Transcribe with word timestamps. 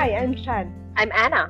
Hi, 0.00 0.16
I'm 0.16 0.34
Shan. 0.34 0.72
I'm 0.96 1.12
Anna. 1.12 1.46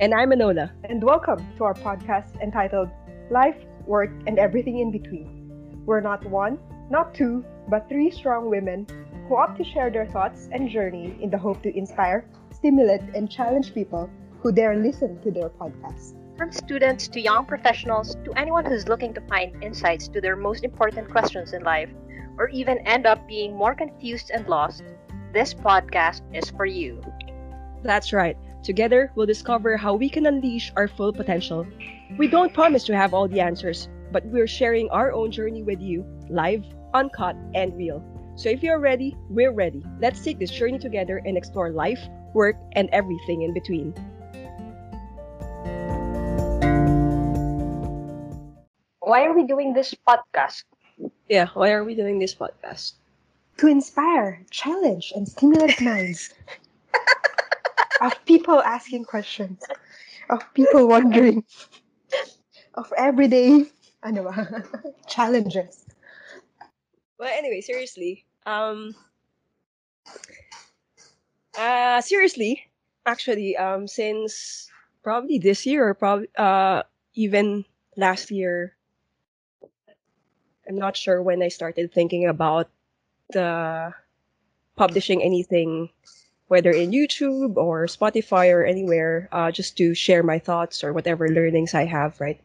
And 0.00 0.12
I'm 0.12 0.28
Anola. 0.28 0.70
And 0.84 1.02
welcome 1.02 1.38
to 1.56 1.64
our 1.64 1.72
podcast 1.72 2.38
entitled 2.42 2.90
Life, 3.30 3.56
Work, 3.86 4.10
and 4.26 4.38
Everything 4.38 4.80
in 4.80 4.92
Between. 4.92 5.80
We're 5.86 6.02
not 6.02 6.22
one, 6.26 6.58
not 6.90 7.14
two, 7.14 7.42
but 7.70 7.88
three 7.88 8.10
strong 8.10 8.50
women 8.50 8.86
who 9.26 9.38
opt 9.38 9.56
to 9.56 9.64
share 9.64 9.88
their 9.88 10.04
thoughts 10.04 10.50
and 10.52 10.68
journey 10.68 11.16
in 11.22 11.30
the 11.30 11.38
hope 11.38 11.62
to 11.62 11.74
inspire, 11.74 12.28
stimulate, 12.52 13.00
and 13.14 13.30
challenge 13.30 13.72
people 13.72 14.10
who 14.42 14.52
dare 14.52 14.76
listen 14.76 15.18
to 15.22 15.30
their 15.30 15.48
podcast. 15.48 16.20
From 16.36 16.52
students 16.52 17.08
to 17.08 17.18
young 17.18 17.46
professionals 17.46 18.14
to 18.26 18.32
anyone 18.36 18.66
who's 18.66 18.88
looking 18.88 19.14
to 19.14 19.22
find 19.22 19.64
insights 19.64 20.06
to 20.08 20.20
their 20.20 20.36
most 20.36 20.64
important 20.64 21.10
questions 21.10 21.54
in 21.54 21.62
life, 21.62 21.88
or 22.36 22.50
even 22.50 22.76
end 22.86 23.06
up 23.06 23.26
being 23.26 23.56
more 23.56 23.74
confused 23.74 24.30
and 24.34 24.46
lost, 24.50 24.82
this 25.32 25.54
podcast 25.54 26.20
is 26.34 26.50
for 26.50 26.66
you. 26.66 27.00
That's 27.82 28.12
right. 28.12 28.36
Together, 28.62 29.12
we'll 29.14 29.26
discover 29.26 29.76
how 29.76 29.94
we 29.94 30.08
can 30.08 30.26
unleash 30.26 30.72
our 30.76 30.88
full 30.88 31.12
potential. 31.12 31.66
We 32.18 32.26
don't 32.26 32.52
promise 32.52 32.84
to 32.84 32.96
have 32.96 33.14
all 33.14 33.28
the 33.28 33.40
answers, 33.40 33.88
but 34.10 34.24
we're 34.26 34.48
sharing 34.48 34.88
our 34.90 35.12
own 35.12 35.30
journey 35.30 35.62
with 35.62 35.80
you, 35.80 36.04
live, 36.28 36.64
uncut, 36.94 37.36
and 37.54 37.76
real. 37.76 38.02
So 38.36 38.48
if 38.48 38.62
you're 38.62 38.80
ready, 38.80 39.16
we're 39.30 39.52
ready. 39.52 39.82
Let's 40.00 40.20
take 40.20 40.38
this 40.38 40.50
journey 40.50 40.78
together 40.78 41.22
and 41.24 41.36
explore 41.36 41.70
life, 41.70 42.00
work, 42.34 42.56
and 42.72 42.88
everything 42.92 43.42
in 43.42 43.54
between. 43.54 43.94
Why 49.00 49.24
are 49.24 49.32
we 49.32 49.46
doing 49.46 49.72
this 49.72 49.94
podcast? 50.06 50.64
Yeah, 51.28 51.46
why 51.54 51.70
are 51.70 51.84
we 51.84 51.94
doing 51.94 52.18
this 52.18 52.34
podcast? 52.34 52.94
To 53.58 53.68
inspire, 53.68 54.42
challenge, 54.50 55.12
and 55.14 55.26
stimulate 55.26 55.80
minds 55.80 56.34
of 58.00 58.12
people 58.24 58.60
asking 58.62 59.04
questions, 59.04 59.62
of 60.30 60.42
people 60.54 60.88
wondering, 60.88 61.44
of 62.74 62.92
everyday 62.96 63.64
ano 64.02 64.24
ba, 64.30 64.62
challenges. 65.08 65.84
Well, 67.18 67.32
anyway, 67.32 67.60
seriously. 67.60 68.24
Um 68.46 68.94
uh 71.58 72.00
seriously, 72.00 72.62
actually, 73.06 73.56
um 73.56 73.88
since 73.88 74.68
probably 75.02 75.38
this 75.38 75.66
year 75.66 75.88
or 75.88 75.94
probably 75.94 76.28
uh 76.36 76.82
even 77.14 77.64
last 77.96 78.30
year 78.30 78.76
I'm 80.68 80.76
not 80.78 80.96
sure 80.96 81.22
when 81.22 81.42
I 81.42 81.48
started 81.48 81.92
thinking 81.92 82.26
about 82.26 82.68
the 83.30 83.92
publishing 84.76 85.22
anything 85.22 85.88
whether 86.48 86.70
in 86.70 86.92
YouTube 86.92 87.56
or 87.56 87.86
Spotify 87.86 88.52
or 88.52 88.64
anywhere, 88.64 89.28
uh, 89.32 89.50
just 89.50 89.76
to 89.78 89.94
share 89.94 90.22
my 90.22 90.38
thoughts 90.38 90.84
or 90.84 90.92
whatever 90.92 91.28
learnings 91.28 91.74
I 91.74 91.84
have, 91.84 92.20
right? 92.20 92.40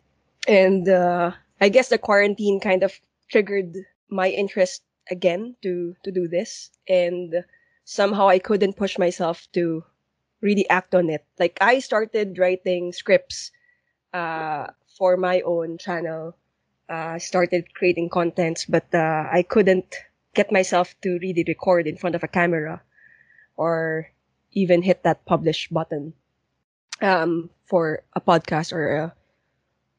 And 0.48 0.90
uh, 0.90 1.32
I 1.60 1.70
guess 1.70 1.90
the 1.90 1.98
quarantine 1.98 2.60
kind 2.60 2.84
of 2.84 3.00
triggered 3.30 3.78
my 4.10 4.30
interest 4.30 4.82
again 5.10 5.56
to 5.62 5.96
to 6.04 6.12
do 6.12 6.28
this, 6.28 6.72
and 6.90 7.46
somehow 7.86 8.28
I 8.28 8.40
couldn't 8.40 8.78
push 8.78 8.98
myself 8.98 9.48
to 9.54 9.84
really 10.42 10.68
act 10.70 10.96
on 10.96 11.10
it. 11.10 11.24
Like 11.38 11.58
I 11.62 11.80
started 11.80 12.40
writing 12.40 12.94
scripts 12.94 13.52
uh, 14.14 14.68
for 14.98 15.16
my 15.16 15.42
own 15.42 15.78
channel, 15.78 16.36
uh, 16.90 17.20
started 17.20 17.74
creating 17.74 18.10
contents, 18.10 18.66
but 18.66 18.90
uh, 18.94 19.30
I 19.32 19.46
couldn't 19.48 19.96
get 20.34 20.52
myself 20.52 20.96
to 21.02 21.20
really 21.22 21.46
record 21.48 21.86
in 21.86 21.98
front 21.98 22.16
of 22.16 22.24
a 22.24 22.28
camera 22.28 22.82
or 23.58 24.08
even 24.54 24.82
hit 24.82 25.04
that 25.04 25.26
publish 25.26 25.70
button 25.70 26.14
um, 27.02 27.50
for 27.66 28.04
a 28.14 28.22
podcast 28.22 28.74
or 28.74 28.96
a 28.96 29.14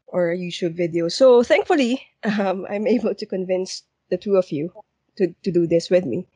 or 0.06 0.30
a 0.30 0.36
YouTube 0.36 0.76
video. 0.76 1.08
So 1.08 1.42
thankfully, 1.42 2.02
um, 2.38 2.66
I'm 2.68 2.86
able 2.86 3.14
to 3.14 3.26
convince 3.26 3.82
the 4.10 4.18
two 4.18 4.36
of 4.36 4.52
you 4.52 4.72
to, 5.16 5.34
to 5.42 5.50
do 5.50 5.66
this 5.66 5.88
with 5.88 6.04
me. 6.04 6.26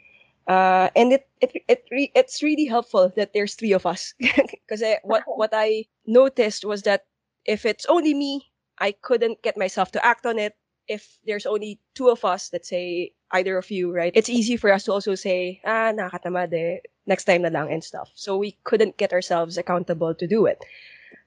Uh, 0.49 0.89
and 0.95 1.13
it 1.13 1.29
it 1.41 1.53
it 1.69 1.85
re- 1.91 2.13
it's 2.15 2.43
really 2.43 2.67
helpful 2.67 3.13
that 3.17 3.33
there's 3.35 3.55
three 3.55 3.73
of 3.73 3.85
us 3.85 4.15
because 4.21 4.83
what 5.03 5.25
what 5.27 5.51
I 5.53 5.87
noticed 6.07 6.65
was 6.65 6.83
that 6.83 7.05
if 7.45 7.67
it's 7.67 7.85
only 7.87 8.15
me, 8.15 8.47
I 8.79 8.93
couldn't 8.93 9.43
get 9.43 9.57
myself 9.57 9.91
to 9.93 10.05
act 10.05 10.25
on 10.25 10.39
it. 10.39 10.55
If 10.87 11.19
there's 11.27 11.47
only 11.47 11.81
two 11.95 12.11
of 12.11 12.25
us, 12.25 12.51
let's 12.53 12.69
say 12.69 13.13
either 13.33 13.59
of 13.59 13.71
you, 13.73 13.91
right? 13.93 14.13
It's 14.15 14.31
easy 14.31 14.57
for 14.57 14.71
us 14.71 14.85
to 14.85 14.93
also 14.93 15.17
say, 15.17 15.61
ah, 15.65 15.91
nakatamad 15.91 16.55
eh, 16.55 16.79
next 17.07 17.25
time 17.25 17.43
na 17.43 17.49
lang 17.49 17.73
and 17.73 17.83
stuff. 17.83 18.11
So 18.15 18.37
we 18.37 18.57
couldn't 18.65 18.97
get 18.97 19.13
ourselves 19.13 19.59
accountable 19.59 20.15
to 20.15 20.27
do 20.27 20.47
it. 20.47 20.63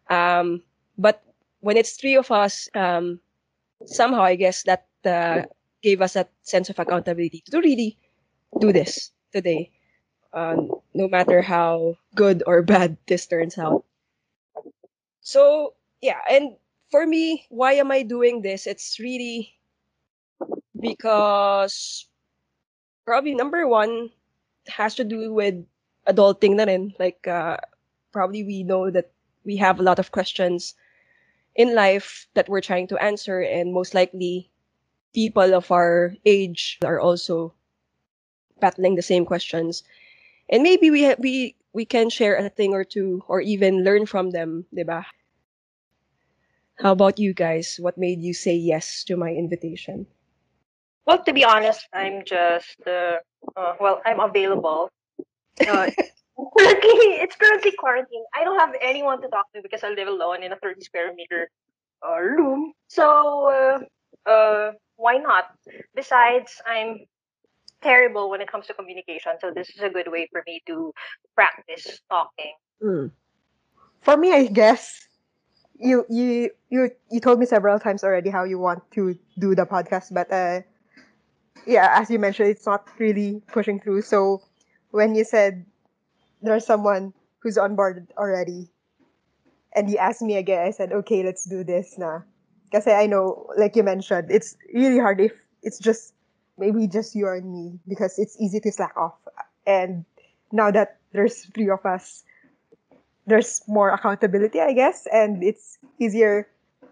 Um, 0.10 0.64
but 0.98 1.24
when 1.62 1.78
it's 1.78 1.96
three 1.96 2.16
of 2.16 2.32
us, 2.32 2.70
um, 2.76 3.20
somehow 3.86 4.22
I 4.22 4.36
guess 4.36 4.64
that 4.64 4.86
uh, 5.06 5.44
gave 5.82 6.02
us 6.02 6.14
that 6.14 6.30
sense 6.44 6.70
of 6.70 6.80
accountability 6.80 7.44
to 7.52 7.60
really 7.60 7.98
do 8.60 8.74
this 8.74 9.12
today, 9.32 9.72
um, 10.34 10.72
no 10.94 11.08
matter 11.08 11.42
how 11.42 11.96
good 12.16 12.44
or 12.46 12.62
bad 12.62 12.98
this 13.08 13.26
turns 13.26 13.58
out. 13.58 13.86
So 15.22 15.74
yeah, 16.02 16.20
and 16.30 16.56
for 16.92 17.06
me, 17.06 17.46
why 17.50 17.74
am 17.74 17.92
I 17.92 18.04
doing 18.04 18.42
this? 18.42 18.68
It's 18.68 19.00
really 19.00 19.54
because 20.80 22.08
probably 23.06 23.36
number 23.36 23.68
one 23.68 24.10
has 24.68 24.96
to 24.96 25.04
do 25.04 25.34
with 25.34 25.56
adulting 26.09 26.58
na 26.58 26.66
rin. 26.66 26.94
Like, 26.97 27.28
uh, 27.28 27.58
probably 28.12 28.44
we 28.44 28.64
know 28.64 28.90
that 28.90 29.12
we 29.46 29.58
have 29.58 29.80
a 29.80 29.84
lot 29.84 30.00
of 30.00 30.12
questions 30.12 30.74
in 31.56 31.75
life 31.75 32.28
that 32.34 32.50
we're 32.50 32.62
trying 32.66 32.88
to 32.88 32.97
answer 32.97 33.42
and 33.42 33.74
most 33.74 33.94
likely 33.94 34.50
people 35.14 35.53
of 35.53 35.72
our 35.72 36.16
age 36.25 36.78
are 36.86 37.00
also 37.00 37.53
battling 38.59 38.96
the 38.96 39.02
same 39.02 39.25
questions. 39.25 39.84
And 40.50 40.64
maybe 40.64 40.90
we 40.92 41.06
ha- 41.06 41.19
we 41.19 41.56
we 41.74 41.86
can 41.86 42.09
share 42.09 42.36
a 42.36 42.50
thing 42.50 42.74
or 42.74 42.84
two 42.84 43.24
or 43.28 43.42
even 43.42 43.84
learn 43.84 44.06
from 44.06 44.31
them, 44.31 44.66
diba? 44.74 45.06
How 46.80 46.94
about 46.94 47.19
you 47.19 47.34
guys? 47.34 47.78
What 47.80 47.98
made 47.98 48.22
you 48.22 48.34
say 48.34 48.56
yes 48.56 49.03
to 49.06 49.18
my 49.18 49.31
invitation? 49.31 50.08
Well, 51.06 51.24
to 51.24 51.34
be 51.34 51.44
honest, 51.44 51.88
I'm 51.94 52.24
just 52.25 52.80
uh, 52.88 53.19
uh 53.56 53.74
well, 53.80 54.02
I'm 54.06 54.19
available. 54.19 54.90
Uh, 55.62 55.90
currently, 56.58 57.09
it's 57.22 57.36
currently 57.36 57.72
quarantine. 57.78 58.24
I 58.36 58.44
don't 58.44 58.59
have 58.59 58.74
anyone 58.81 59.22
to 59.22 59.28
talk 59.28 59.52
to 59.53 59.62
because 59.62 59.84
I 59.84 59.90
live 59.90 60.08
alone 60.08 60.44
in 60.44 60.52
a 60.52 60.58
30 60.58 60.81
square 60.81 61.14
meter 61.14 61.50
uh, 62.08 62.20
room. 62.20 62.74
So, 62.88 63.80
uh, 64.28 64.30
uh, 64.30 64.72
why 64.96 65.18
not? 65.18 65.46
Besides, 65.96 66.62
I'm 66.68 67.00
terrible 67.81 68.30
when 68.30 68.42
it 68.42 68.52
comes 68.52 68.68
to 68.68 68.74
communication, 68.74 69.34
so 69.40 69.52
this 69.53 69.69
is 69.69 69.81
a 69.81 69.90
good 69.90 70.12
way 70.12 70.28
for 70.31 70.44
me 70.46 70.62
to 70.68 70.94
practice 71.36 72.00
talking. 72.09 72.53
Mm. 72.84 73.12
For 74.02 74.18
me, 74.18 74.34
I 74.34 74.46
guess 74.48 75.08
you 75.80 76.06
you 76.09 76.52
you 76.69 76.92
you 77.09 77.19
told 77.19 77.40
me 77.40 77.46
several 77.46 77.80
times 77.80 78.03
already 78.03 78.30
how 78.30 78.44
you 78.44 78.59
want 78.59 78.84
to 78.92 79.18
do 79.38 79.56
the 79.56 79.66
podcast, 79.66 80.14
but 80.14 80.31
uh, 80.31 80.62
yeah, 81.66 81.90
as 82.00 82.09
you 82.09 82.19
mentioned, 82.19 82.50
it's 82.50 82.66
not 82.66 82.88
really 83.00 83.42
pushing 83.48 83.80
through. 83.80 84.02
So 84.02 84.42
when 84.92 85.16
you 85.16 85.24
said 85.24 85.66
there's 86.42 86.66
someone 86.66 87.14
who's 87.40 87.58
on 87.58 87.76
board 87.76 88.08
already, 88.18 88.70
and 89.76 89.90
you 89.90 89.98
asked 89.98 90.22
me 90.22 90.36
again, 90.36 90.66
I 90.66 90.72
said, 90.72 90.92
okay, 90.92 91.24
let's 91.24 91.46
do 91.46 91.64
this 91.64 91.98
now. 91.98 92.24
Because 92.66 92.88
I 92.88 93.06
know, 93.06 93.48
like 93.58 93.76
you 93.76 93.84
mentioned, 93.84 94.30
it's 94.30 94.58
really 94.74 95.00
hard 95.00 95.20
if 95.20 95.34
it's 95.64 95.80
just 95.80 96.14
maybe 96.58 96.88
just 96.88 97.16
you 97.16 97.28
and 97.28 97.52
me 97.52 97.80
because 97.88 98.20
it's 98.20 98.40
easy 98.40 98.60
to 98.60 98.72
slack 98.72 98.96
off. 98.96 99.16
And 99.66 100.06
now 100.52 100.72
that 100.72 100.98
there's 101.13 101.46
three 101.46 101.69
of 101.69 101.86
us, 101.86 102.24
there's 103.25 103.62
more 103.68 103.90
accountability, 103.90 104.60
I 104.60 104.74
guess, 104.74 105.08
and 105.12 105.44
it's 105.44 105.78
easier 106.00 106.48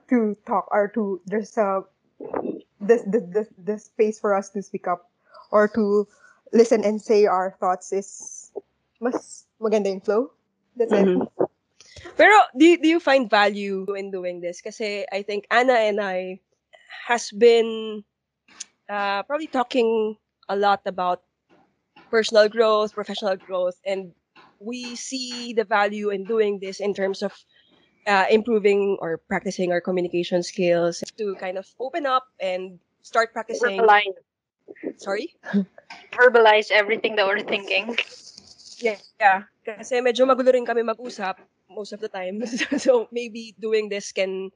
to 0.09 0.37
talk 0.45 0.67
or 0.71 0.87
to 0.93 1.21
there's 1.25 1.57
a 1.57 1.83
this 2.79 3.01
the, 3.03 3.19
the, 3.19 3.47
the 3.57 3.79
space 3.79 4.19
for 4.19 4.33
us 4.33 4.49
to 4.51 4.61
speak 4.61 4.87
up 4.87 5.09
or 5.51 5.67
to 5.69 6.07
listen 6.53 6.83
and 6.83 7.01
say 7.01 7.25
our 7.25 7.55
thoughts 7.59 7.91
is 7.91 8.51
mas 8.99 9.45
maganda 9.61 9.89
yung 9.89 10.01
flow. 10.01 10.31
That's 10.75 10.93
mm-hmm. 10.93 11.23
it. 11.23 11.29
Pero 12.17 12.33
do, 12.57 12.77
do 12.77 12.87
you 12.87 12.99
find 12.99 13.29
value 13.29 13.85
in 13.93 14.11
doing 14.11 14.41
this? 14.41 14.61
Kasi 14.61 15.05
I 15.11 15.21
think 15.21 15.45
Anna 15.49 15.73
and 15.73 16.01
I 16.01 16.39
has 17.07 17.31
been 17.31 18.03
uh, 18.89 19.23
probably 19.23 19.47
talking 19.47 20.17
a 20.49 20.55
lot 20.55 20.81
about 20.85 21.23
personal 22.09 22.47
growth, 22.47 22.93
professional 22.93 23.35
growth, 23.35 23.75
and 23.85 24.13
we 24.59 24.95
see 24.95 25.53
the 25.53 25.63
value 25.63 26.09
in 26.09 26.23
doing 26.23 26.59
this 26.59 26.79
in 26.79 26.93
terms 26.93 27.21
of 27.21 27.33
uh, 28.07 28.25
improving 28.29 28.97
or 29.01 29.17
practicing 29.27 29.71
our 29.71 29.81
communication 29.81 30.41
skills 30.41 31.03
to 31.17 31.35
kind 31.35 31.57
of 31.57 31.67
open 31.79 32.05
up 32.05 32.25
and 32.39 32.79
start 33.01 33.33
practicing. 33.33 33.79
Verbalize. 33.79 34.17
Sorry? 34.97 35.35
Verbalize 36.11 36.71
everything 36.71 37.15
that 37.15 37.25
we're 37.25 37.43
thinking. 37.43 37.97
Yeah, 38.79 38.97
yeah. 39.19 39.43
Kasi 39.65 40.01
medyo 40.01 40.25
magulo 40.27 40.53
rin 40.53 40.65
kami 40.65 40.81
mag-usap 40.81 41.41
most 41.69 41.93
of 41.93 41.99
the 41.99 42.09
time. 42.09 42.45
so 42.77 43.07
maybe 43.11 43.55
doing 43.59 43.89
this 43.89 44.11
can 44.11 44.49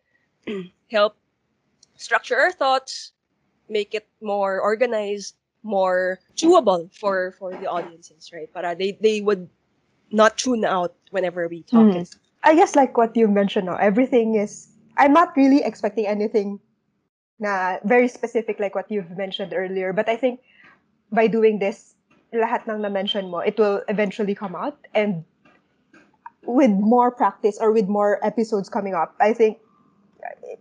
help 0.91 1.17
structure 1.97 2.37
our 2.37 2.51
thoughts, 2.51 3.13
make 3.69 3.93
it 3.93 4.07
more 4.21 4.59
organized, 4.59 5.35
more 5.63 6.19
chewable 6.35 6.89
for 6.93 7.31
for 7.37 7.53
the 7.53 7.69
audiences, 7.69 8.31
right? 8.33 8.49
Para 8.53 8.75
they 8.75 8.97
they 8.99 9.21
would 9.21 9.47
not 10.11 10.37
tune 10.37 10.65
out 10.65 10.95
whenever 11.11 11.47
we 11.47 11.63
talk. 11.63 11.93
Hmm. 11.93 12.03
I 12.43 12.55
guess 12.55 12.75
like 12.75 12.97
what 12.97 13.15
you 13.15 13.27
mentioned, 13.27 13.69
no, 13.69 13.77
everything 13.77 14.35
is. 14.35 14.67
I'm 14.97 15.13
not 15.13 15.37
really 15.37 15.63
expecting 15.63 16.05
anything, 16.05 16.59
na 17.39 17.77
very 17.85 18.09
specific 18.09 18.59
like 18.59 18.75
what 18.75 18.89
you've 18.89 19.13
mentioned 19.15 19.53
earlier. 19.55 19.93
But 19.93 20.09
I 20.09 20.17
think 20.17 20.41
by 21.11 21.27
doing 21.27 21.59
this, 21.59 21.95
lahat 22.33 22.67
ng 22.67 22.81
na-mention 22.81 23.29
mo, 23.29 23.39
it 23.39 23.59
will 23.59 23.83
eventually 23.87 24.35
come 24.35 24.55
out. 24.55 24.79
And 24.95 25.23
with 26.45 26.71
more 26.71 27.11
practice 27.11 27.57
or 27.59 27.71
with 27.71 27.87
more 27.87 28.23
episodes 28.25 28.69
coming 28.69 28.95
up, 28.95 29.15
I 29.19 29.33
think 29.33 29.59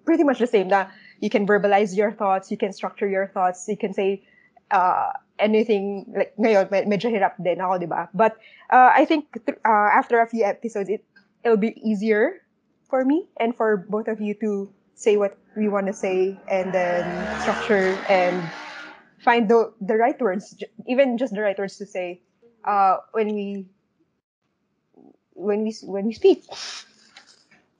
pretty 0.04 0.24
much 0.24 0.38
the 0.38 0.46
same. 0.46 0.68
That 0.68 0.90
you 1.20 1.30
can 1.30 1.46
verbalize 1.46 1.96
your 1.96 2.12
thoughts, 2.12 2.50
you 2.50 2.56
can 2.56 2.72
structure 2.72 3.08
your 3.08 3.28
thoughts, 3.28 3.66
you 3.68 3.76
can 3.76 3.94
say 3.94 4.22
uh, 4.70 5.12
anything 5.38 6.12
like 6.14 6.34
ngayon 6.36 6.70
med- 6.70 6.86
medyo 6.86 7.08
hirap 7.10 7.38
din 7.40 7.60
ako, 7.60 7.80
'di 7.80 7.88
ba? 7.88 8.08
But 8.12 8.36
uh, 8.70 8.92
I 8.92 9.04
think 9.04 9.30
th- 9.46 9.58
uh, 9.64 9.90
after 9.94 10.20
a 10.20 10.28
few 10.28 10.44
episodes 10.44 10.90
it 10.90 11.02
it'll 11.44 11.60
be 11.60 11.74
easier 11.80 12.44
for 12.90 13.04
me 13.04 13.26
and 13.38 13.56
for 13.56 13.86
both 13.88 14.08
of 14.08 14.20
you 14.20 14.34
to 14.42 14.68
say 14.94 15.16
what 15.16 15.38
we 15.56 15.68
want 15.68 15.88
to 15.88 15.96
say 15.96 16.36
and 16.50 16.74
then 16.74 17.24
structure 17.40 18.04
and 18.10 18.52
find 19.20 19.48
the 19.48 19.72
the 19.80 19.96
right 19.96 20.18
words, 20.20 20.56
even 20.86 21.18
just 21.18 21.34
the 21.34 21.40
right 21.40 21.58
words 21.58 21.76
to 21.78 21.86
say 21.86 22.20
uh, 22.64 22.98
when 23.12 23.34
we 23.34 23.66
when 25.34 25.62
we 25.62 25.74
when 25.84 26.06
we 26.06 26.12
speak. 26.12 26.44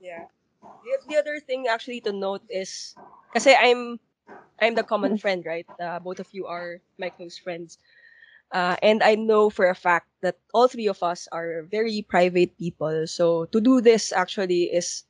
Yeah. 0.01 0.27
The, 0.63 0.93
the 1.09 1.17
other 1.17 1.41
thing 1.41 1.67
actually 1.69 2.01
to 2.03 2.13
note 2.13 2.43
is 2.49 2.95
kasi 3.33 3.55
I'm 3.55 3.99
I'm 4.61 4.75
the 4.75 4.85
common 4.85 5.17
friend, 5.19 5.45
right? 5.45 5.67
Uh, 5.81 5.99
both 5.99 6.21
of 6.21 6.29
you 6.33 6.47
are 6.47 6.81
my 6.99 7.11
close 7.11 7.39
friends. 7.39 7.79
Uh, 8.53 8.77
and 8.83 9.03
I 9.03 9.15
know 9.15 9.49
for 9.49 9.71
a 9.71 9.75
fact 9.75 10.09
that 10.23 10.37
all 10.53 10.69
three 10.69 10.89
of 10.89 11.03
us 11.03 11.29
are 11.33 11.63
very 11.71 12.03
private 12.03 12.59
people. 12.59 13.07
So 13.07 13.47
to 13.47 13.61
do 13.61 13.81
this 13.81 14.13
actually 14.13 14.65
is 14.75 15.05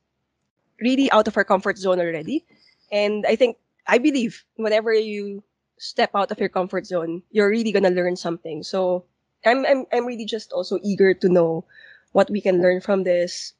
really 0.79 1.11
out 1.11 1.27
of 1.27 1.37
our 1.37 1.43
comfort 1.43 1.77
zone 1.77 1.99
already. 1.99 2.45
And 2.91 3.25
I 3.25 3.35
think, 3.35 3.57
I 3.87 3.97
believe 3.97 4.45
whenever 4.55 4.93
you 4.93 5.43
step 5.81 6.11
out 6.13 6.31
of 6.31 6.39
your 6.39 6.49
comfort 6.49 6.85
zone, 6.85 7.23
you're 7.31 7.49
really 7.49 7.71
going 7.71 7.83
to 7.83 7.89
learn 7.89 8.15
something. 8.15 8.61
So 8.61 9.05
I'm, 9.43 9.65
I'm, 9.65 9.85
I'm 9.91 10.05
really 10.05 10.25
just 10.25 10.53
also 10.53 10.79
eager 10.83 11.13
to 11.15 11.27
know 11.27 11.65
what 12.11 12.29
we 12.29 12.39
can 12.39 12.61
learn 12.61 12.81
from 12.81 13.03
this. 13.03 13.53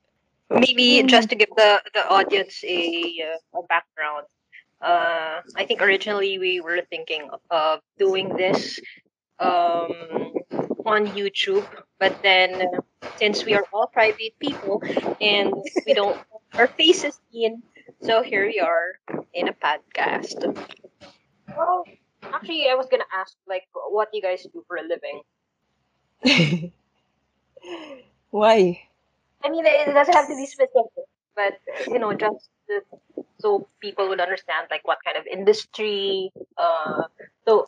Maybe 0.49 1.01
just 1.03 1.29
to 1.29 1.35
give 1.35 1.49
the 1.55 1.81
the 1.93 2.03
audience 2.11 2.61
a, 2.67 3.23
uh, 3.23 3.59
a 3.59 3.63
background. 3.67 4.27
Uh, 4.81 5.39
I 5.55 5.65
think 5.65 5.81
originally 5.81 6.37
we 6.39 6.59
were 6.59 6.81
thinking 6.89 7.29
of 7.49 7.79
doing 7.97 8.35
this 8.35 8.77
um, 9.39 10.35
on 10.85 11.07
YouTube, 11.15 11.65
but 11.99 12.21
then 12.21 12.67
since 13.15 13.45
we 13.45 13.53
are 13.53 13.63
all 13.71 13.87
private 13.87 14.37
people 14.39 14.83
and 15.21 15.53
we 15.87 15.93
don't 15.93 16.19
our 16.53 16.67
faces 16.67 17.17
seen, 17.31 17.63
so 18.01 18.21
here 18.21 18.45
we 18.45 18.59
are 18.59 18.99
in 19.33 19.47
a 19.47 19.53
podcast. 19.53 20.35
Well, 21.55 21.85
actually, 22.23 22.69
I 22.69 22.75
was 22.75 22.87
gonna 22.89 23.09
ask 23.13 23.35
like 23.47 23.63
what 23.73 24.09
you 24.13 24.21
guys 24.21 24.43
do 24.43 24.63
for 24.67 24.77
a 24.77 24.83
living. 24.83 25.21
Why? 28.29 28.81
I 29.43 29.49
mean, 29.49 29.65
it 29.65 29.93
doesn't 29.93 30.13
have 30.13 30.27
to 30.27 30.35
be 30.35 30.45
specific, 30.45 31.05
but 31.35 31.59
you 31.87 31.99
know, 31.99 32.13
just 32.13 32.49
uh, 32.69 32.79
so 33.39 33.67
people 33.79 34.07
would 34.09 34.19
understand 34.19 34.67
like 34.69 34.87
what 34.87 34.99
kind 35.03 35.17
of 35.17 35.25
industry. 35.25 36.31
Uh, 36.57 37.03
so 37.45 37.67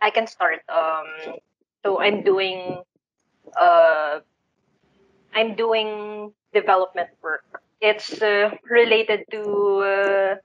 I 0.00 0.10
can 0.10 0.26
start. 0.26 0.60
Um, 0.68 1.38
so 1.84 2.00
I'm 2.00 2.22
doing. 2.22 2.82
Uh, 3.58 4.20
I'm 5.34 5.54
doing 5.54 6.32
development 6.52 7.10
work. 7.22 7.44
It's 7.80 8.20
uh, 8.22 8.50
related 8.68 9.24
to. 9.30 10.38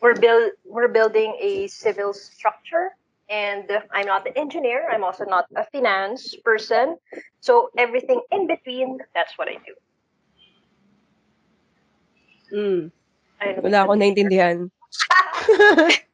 We're 0.00 0.16
build 0.16 0.52
we're 0.64 0.88
building 0.88 1.36
a 1.40 1.66
civil 1.68 2.12
structure 2.12 2.90
and 3.28 3.70
I'm 3.92 4.06
not 4.06 4.26
an 4.26 4.32
engineer. 4.36 4.88
I'm 4.90 5.04
also 5.04 5.24
not 5.24 5.46
a 5.54 5.64
finance 5.70 6.34
person. 6.44 6.96
So 7.40 7.70
everything 7.76 8.20
in 8.32 8.46
between, 8.46 8.98
that's 9.14 9.36
what 9.38 9.48
I 9.48 9.56
do. 9.62 9.74
Mm. 12.52 12.90
I 13.40 13.52
don't 13.52 13.62
Wala 13.62 13.70
if 13.70 13.86
akong 13.86 14.00
naintindihan. 14.02 14.70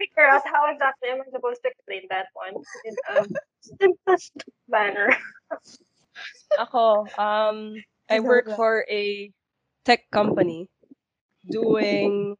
figure 0.00 0.24
out 0.24 0.42
how 0.46 0.72
exactly 0.72 1.10
am 1.10 1.20
I 1.20 1.30
supposed 1.30 1.60
to 1.62 1.68
explain 1.68 2.02
that 2.08 2.28
one 2.32 2.54
in 2.84 2.94
a 3.12 3.26
simplest 3.60 4.32
manner. 4.68 5.16
Ako, 6.58 7.06
um, 7.18 7.76
I 8.08 8.20
work 8.20 8.48
for 8.56 8.86
a 8.88 9.30
tech 9.84 10.10
company 10.10 10.68
doing, 11.48 12.36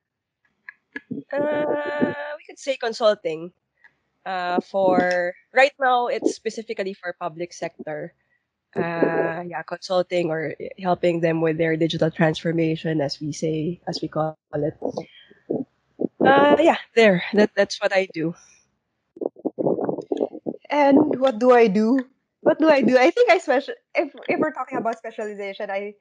uh, 1.32 2.32
we 2.38 2.44
could 2.46 2.58
say 2.58 2.76
consulting. 2.76 3.52
Uh, 4.26 4.60
for 4.60 5.32
right 5.54 5.72
now, 5.80 6.08
it's 6.08 6.34
specifically 6.34 6.92
for 6.92 7.14
public 7.18 7.52
sector. 7.52 8.12
Uh, 8.76 9.42
yeah, 9.48 9.62
consulting 9.66 10.30
or 10.30 10.54
helping 10.78 11.20
them 11.20 11.40
with 11.40 11.58
their 11.58 11.76
digital 11.76 12.10
transformation, 12.10 13.00
as 13.00 13.20
we 13.20 13.32
say, 13.32 13.80
as 13.88 13.98
we 14.00 14.08
call 14.08 14.38
it. 14.54 14.74
Uh, 16.24 16.56
yeah, 16.60 16.76
there. 16.94 17.24
That 17.34 17.50
that's 17.56 17.80
what 17.80 17.92
I 17.92 18.06
do. 18.12 18.34
And 20.70 21.18
what 21.18 21.38
do 21.38 21.50
I 21.52 21.66
do? 21.66 21.98
What 22.40 22.58
do 22.58 22.68
I 22.70 22.82
do? 22.82 22.96
I 22.96 23.10
think 23.10 23.30
I 23.30 23.38
special. 23.38 23.74
If 23.94 24.14
if 24.28 24.38
we're 24.38 24.52
talking 24.52 24.78
about 24.78 24.98
specialization, 24.98 25.70
I 25.70 25.94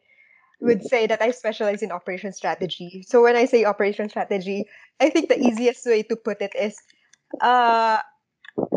would 0.61 0.83
say 0.83 1.07
that 1.07 1.21
I 1.21 1.31
specialize 1.31 1.81
in 1.81 1.91
operation 1.91 2.33
strategy. 2.33 3.03
So 3.07 3.23
when 3.23 3.35
I 3.35 3.45
say 3.45 3.65
operation 3.65 4.09
strategy, 4.09 4.65
I 4.99 5.09
think 5.09 5.29
the 5.29 5.39
easiest 5.39 5.85
way 5.85 6.03
to 6.03 6.15
put 6.15 6.41
it 6.41 6.51
is, 6.55 6.75
uh, 7.41 7.99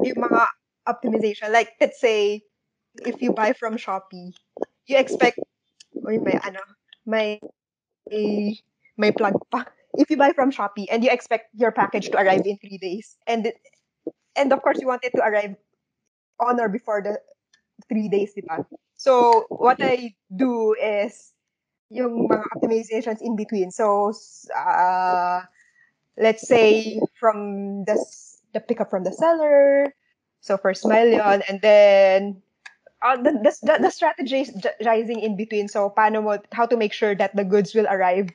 yung 0.03 0.23
mga 0.23 0.47
optimization. 0.89 1.51
Like 1.53 1.73
let's 1.81 2.01
say, 2.01 2.43
if 3.05 3.23
you 3.23 3.33
buy 3.33 3.53
from 3.53 3.77
Shopee, 3.77 4.33
you 4.87 4.97
expect, 4.97 5.39
oy, 6.07 6.19
may 6.19 6.39
ano, 6.45 6.61
may 7.07 7.41
may 8.99 9.13
plug 9.13 9.35
pa. 9.51 9.67
If 9.95 10.11
you 10.11 10.17
buy 10.17 10.33
from 10.33 10.51
Shopee 10.51 10.87
and 10.91 11.05
you 11.05 11.11
expect 11.11 11.51
your 11.55 11.73
package 11.73 12.11
to 12.11 12.19
arrive 12.19 12.47
in 12.47 12.59
three 12.59 12.79
days, 12.79 13.17
and 13.27 13.53
and 14.37 14.53
of 14.53 14.63
course 14.63 14.79
you 14.81 14.87
want 14.87 15.05
it 15.05 15.13
to 15.17 15.23
arrive 15.23 15.57
on 16.41 16.61
or 16.61 16.69
before 16.69 17.03
the 17.03 17.19
three 17.89 18.09
days, 18.09 18.33
di 18.35 18.43
ba? 18.47 18.65
So, 18.97 19.47
what 19.51 19.83
I 19.83 20.15
do 20.31 20.75
is 20.79 21.32
yung 21.93 22.29
mga 22.29 22.45
optimizations 22.57 23.21
in 23.21 23.37
between. 23.37 23.71
So, 23.71 24.13
uh, 24.57 25.43
let's 26.17 26.47
say 26.47 27.01
from 27.21 27.85
the, 27.85 28.01
the 28.53 28.61
pickup 28.61 28.91
from 28.91 29.05
the 29.05 29.13
seller, 29.13 29.95
so 30.41 30.57
first 30.57 30.87
mile 30.87 31.07
yun, 31.07 31.43
and 31.49 31.61
then 31.61 32.43
uh, 33.03 33.17
the, 33.17 33.33
the, 33.33 33.53
the, 33.63 33.75
the 33.83 33.93
strategizing 33.93 35.23
in 35.23 35.37
between. 35.37 35.69
So, 35.69 35.93
paano 35.97 36.23
mo, 36.23 36.39
how 36.53 36.67
to 36.67 36.77
make 36.77 36.93
sure 36.93 37.15
that 37.15 37.37
the 37.37 37.45
goods 37.45 37.75
will 37.75 37.87
arrive 37.87 38.31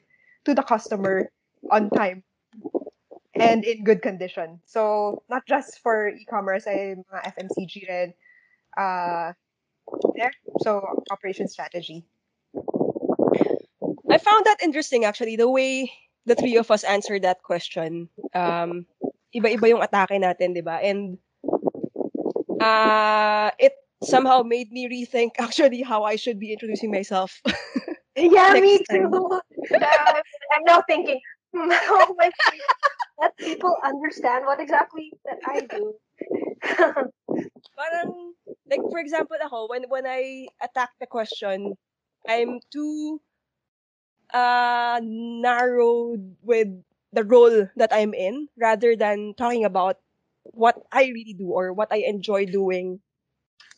to 0.46 0.54
the 0.54 0.64
customer 0.64 1.32
on 1.72 1.90
time 1.90 2.24
and 3.36 3.64
in 3.66 3.84
good 3.84 4.02
condition. 4.02 4.60
So, 4.66 5.24
not 5.30 5.46
just 5.46 5.80
for 5.80 6.10
e-commerce, 6.10 6.68
ay 6.68 6.96
mga 6.96 7.20
FMCG 7.36 7.74
rin. 7.90 8.14
Uh, 8.78 9.34
there. 10.16 10.34
So, 10.62 10.86
operation 11.12 11.48
strategy. 11.48 12.06
I 14.10 14.18
found 14.18 14.46
that 14.46 14.64
interesting 14.64 15.06
actually, 15.06 15.36
the 15.36 15.50
way 15.50 15.92
the 16.26 16.36
three 16.36 16.58
of 16.58 16.72
us 16.72 16.84
answered 16.84 17.24
that 17.24 17.44
question. 17.44 18.10
Um, 18.34 18.86
iba-iba 19.36 19.68
yung 19.70 19.82
atake 19.82 20.20
natin, 20.20 20.56
di 20.56 20.62
ba? 20.62 20.80
And 20.84 21.18
uh, 22.60 23.52
it 23.60 23.74
somehow 24.04 24.44
made 24.44 24.72
me 24.72 24.88
rethink 24.88 25.36
actually 25.40 25.82
how 25.82 26.04
I 26.04 26.16
should 26.16 26.40
be 26.40 26.52
introducing 26.54 26.92
myself. 26.92 27.42
Yeah, 28.18 28.58
me 28.58 28.82
too. 28.90 29.14
I'm 29.78 30.64
now 30.66 30.82
thinking, 30.90 31.22
how 31.54 32.02
am 32.02 32.16
I 32.20 32.32
let 33.22 33.38
people 33.38 33.78
understand 33.86 34.46
what 34.46 34.60
exactly 34.60 35.14
that 35.26 35.38
I 35.46 35.62
do? 35.70 35.94
Parang, 37.78 38.34
like 38.66 38.82
for 38.90 38.98
example 38.98 39.38
ako, 39.38 39.68
when, 39.70 39.84
when 39.90 40.08
I 40.08 40.48
attack 40.62 40.90
the 41.00 41.06
question, 41.06 41.78
I'm 42.28 42.60
too 42.74 43.22
uh, 44.34 45.00
narrowed 45.04 46.36
with 46.44 46.70
the 47.14 47.24
role 47.24 47.70
that 47.76 47.92
I'm 47.94 48.14
in 48.14 48.50
rather 48.58 48.96
than 48.96 49.34
talking 49.38 49.66
about 49.66 50.00
what 50.44 50.76
I 50.92 51.12
really 51.14 51.34
do 51.34 51.50
or 51.52 51.74
what 51.74 51.90
I 51.92 52.04
enjoy 52.08 52.46
doing 52.46 53.00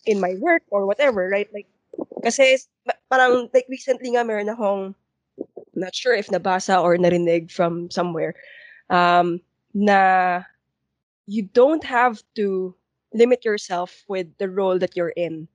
in 0.06 0.20
my 0.20 0.36
work 0.40 0.64
or 0.70 0.86
whatever, 0.86 1.30
right? 1.30 1.50
Like, 1.54 1.68
kasi 2.24 2.58
pa- 2.86 3.00
parang 3.10 3.50
like 3.54 3.68
recently 3.70 4.12
nga 4.14 4.24
meron 4.24 4.50
akong 4.52 4.96
not 5.76 5.96
sure 5.96 6.14
if 6.16 6.28
nabasa 6.28 6.82
or 6.82 6.98
narinig 6.98 7.52
from 7.52 7.90
somewhere 7.92 8.36
um, 8.90 9.42
na 9.74 10.42
you 11.28 11.44
don't 11.54 11.84
have 11.84 12.22
to 12.36 12.76
limit 13.14 13.46
yourself 13.46 14.04
with 14.08 14.28
the 14.38 14.50
role 14.50 14.80
that 14.80 14.96
you're 14.96 15.16
in. 15.16 15.48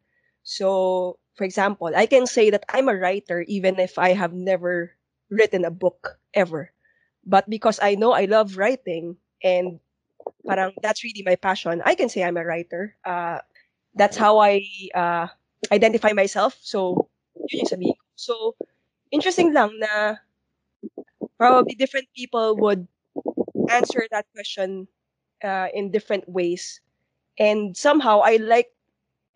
So, 0.43 1.19
for 1.35 1.45
example, 1.45 1.91
I 1.95 2.07
can 2.07 2.27
say 2.27 2.51
that 2.51 2.65
I'm 2.69 2.89
a 2.89 2.97
writer 2.97 3.43
even 3.49 3.79
if 3.79 3.99
I 3.99 4.13
have 4.13 4.33
never 4.33 4.93
written 5.31 5.65
a 5.65 5.71
book 5.71 6.19
ever. 6.33 6.71
But 7.27 7.49
because 7.49 7.81
I 7.83 7.95
know 7.95 8.13
I 8.13 8.27
love 8.27 8.57
writing 8.57 9.17
and 9.43 9.81
parang 10.47 10.73
that's 10.83 11.05
really 11.05 11.23
my 11.25 11.37
passion, 11.37 11.83
I 11.85 11.95
can 11.95 12.09
say 12.09 12.23
I'm 12.23 12.37
a 12.37 12.45
writer. 12.45 12.97
Uh, 13.05 13.39
that's 13.95 14.17
how 14.17 14.39
I 14.39 14.67
uh, 14.95 15.27
identify 15.73 16.13
myself. 16.13 16.57
So, 16.61 17.09
yun 17.51 17.65
yung 17.65 17.71
sabihin. 17.71 17.99
So, 18.17 18.55
interesting 19.11 19.55
lang 19.55 19.79
na 19.79 20.21
probably 21.39 21.75
different 21.75 22.09
people 22.15 22.57
would 22.59 22.87
answer 23.71 24.07
that 24.11 24.27
question 24.35 24.87
uh, 25.43 25.69
in 25.73 25.91
different 25.91 26.29
ways. 26.29 26.81
And 27.39 27.77
somehow 27.77 28.21
I 28.21 28.37
like 28.37 28.74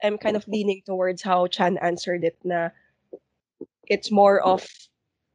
I'm 0.02 0.18
kind 0.18 0.36
of 0.36 0.42
mm-hmm. 0.42 0.52
leaning 0.52 0.82
towards 0.86 1.22
how 1.22 1.46
Chan 1.46 1.78
answered 1.78 2.24
it 2.24 2.38
na 2.44 2.70
it's 3.88 4.10
more 4.10 4.40
of 4.40 4.66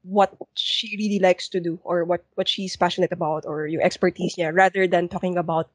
what 0.04 0.36
she 0.54 0.96
really 1.00 1.20
likes 1.20 1.48
to 1.50 1.60
do 1.60 1.80
or 1.84 2.04
what 2.04 2.24
what 2.36 2.48
she's 2.48 2.76
passionate 2.76 3.12
about 3.12 3.46
or 3.46 3.68
your 3.68 3.82
expertise 3.82 4.36
niya 4.36 4.54
rather 4.54 4.88
than 4.88 5.08
talking 5.08 5.38
about 5.38 5.72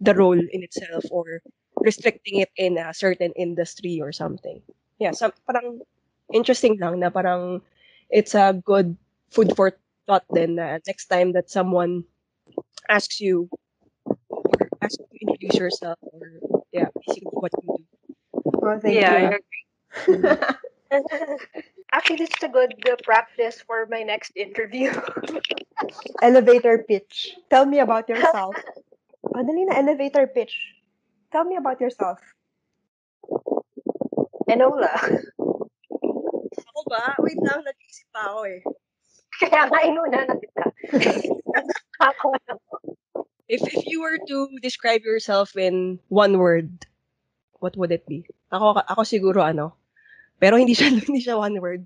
the 0.00 0.14
role 0.14 0.36
in 0.36 0.62
itself 0.62 1.04
or 1.10 1.40
restricting 1.80 2.40
it 2.40 2.50
in 2.56 2.78
a 2.78 2.92
certain 2.92 3.32
industry 3.36 4.00
or 4.00 4.12
something. 4.12 4.60
Yeah, 4.98 5.12
some 5.12 5.32
parang 5.44 5.80
interesting 6.32 6.80
lang 6.80 7.00
na 7.00 7.10
parang 7.12 7.60
it's 8.08 8.34
a 8.34 8.56
good 8.64 8.96
food 9.30 9.54
for 9.56 9.76
thought 10.06 10.24
then 10.30 10.56
next 10.56 11.06
time 11.06 11.32
that 11.32 11.50
someone 11.50 12.04
asks 12.88 13.20
you 13.20 13.50
or 14.30 14.68
asks 14.80 14.98
you 14.98 15.06
to 15.06 15.16
introduce 15.20 15.56
yourself 15.60 15.98
or 16.00 16.40
yeah, 16.72 16.88
basically 16.94 17.30
what 17.32 17.52
you 17.62 17.76
do. 17.76 17.85
Well, 18.66 18.82
thank 18.82 18.98
yeah, 18.98 19.14
you. 19.14 19.30
I 19.30 19.38
agree. 19.38 20.38
Actually, 21.92 22.16
this 22.16 22.34
is 22.34 22.42
a 22.42 22.48
good 22.50 22.74
uh, 22.90 22.96
practice 23.04 23.62
for 23.62 23.86
my 23.86 24.02
next 24.02 24.34
interview. 24.34 24.90
elevator 26.22 26.82
pitch. 26.82 27.38
Tell 27.48 27.64
me 27.64 27.78
about 27.78 28.08
yourself. 28.10 28.58
Oh, 29.34 29.42
dali 29.42 29.66
na, 29.66 29.74
elevator 29.74 30.30
pitch. 30.30 30.54
Tell 31.34 31.42
me 31.42 31.58
about 31.58 31.82
yourself. 31.82 32.22
Enola. 34.46 34.94
Ako 36.62 36.80
ba? 36.86 37.18
Wait 37.18 37.34
lang, 37.42 37.58
nag-iisip 37.66 38.06
pa 38.14 38.30
ako 38.30 38.46
eh. 38.46 38.62
Kaya 39.42 39.66
nga 39.66 39.80
inuna 39.82 40.30
na 40.30 40.34
kita. 40.38 40.64
Ako. 42.06 42.38
If 43.50 43.66
if 43.66 43.82
you 43.90 43.98
were 43.98 44.14
to 44.30 44.46
describe 44.62 45.02
yourself 45.02 45.58
in 45.58 45.98
one 46.06 46.38
word, 46.38 46.86
what 47.66 47.74
would 47.76 47.90
it 47.90 48.06
be? 48.06 48.22
Ako 48.54 48.78
ako 48.86 49.02
siguro 49.02 49.42
ano. 49.42 49.74
Pero 50.38 50.56
hindi 50.56 50.78
siya 50.78 50.90
hindi 51.10 51.18
siya 51.22 51.34
one 51.38 51.58
word. 51.58 51.82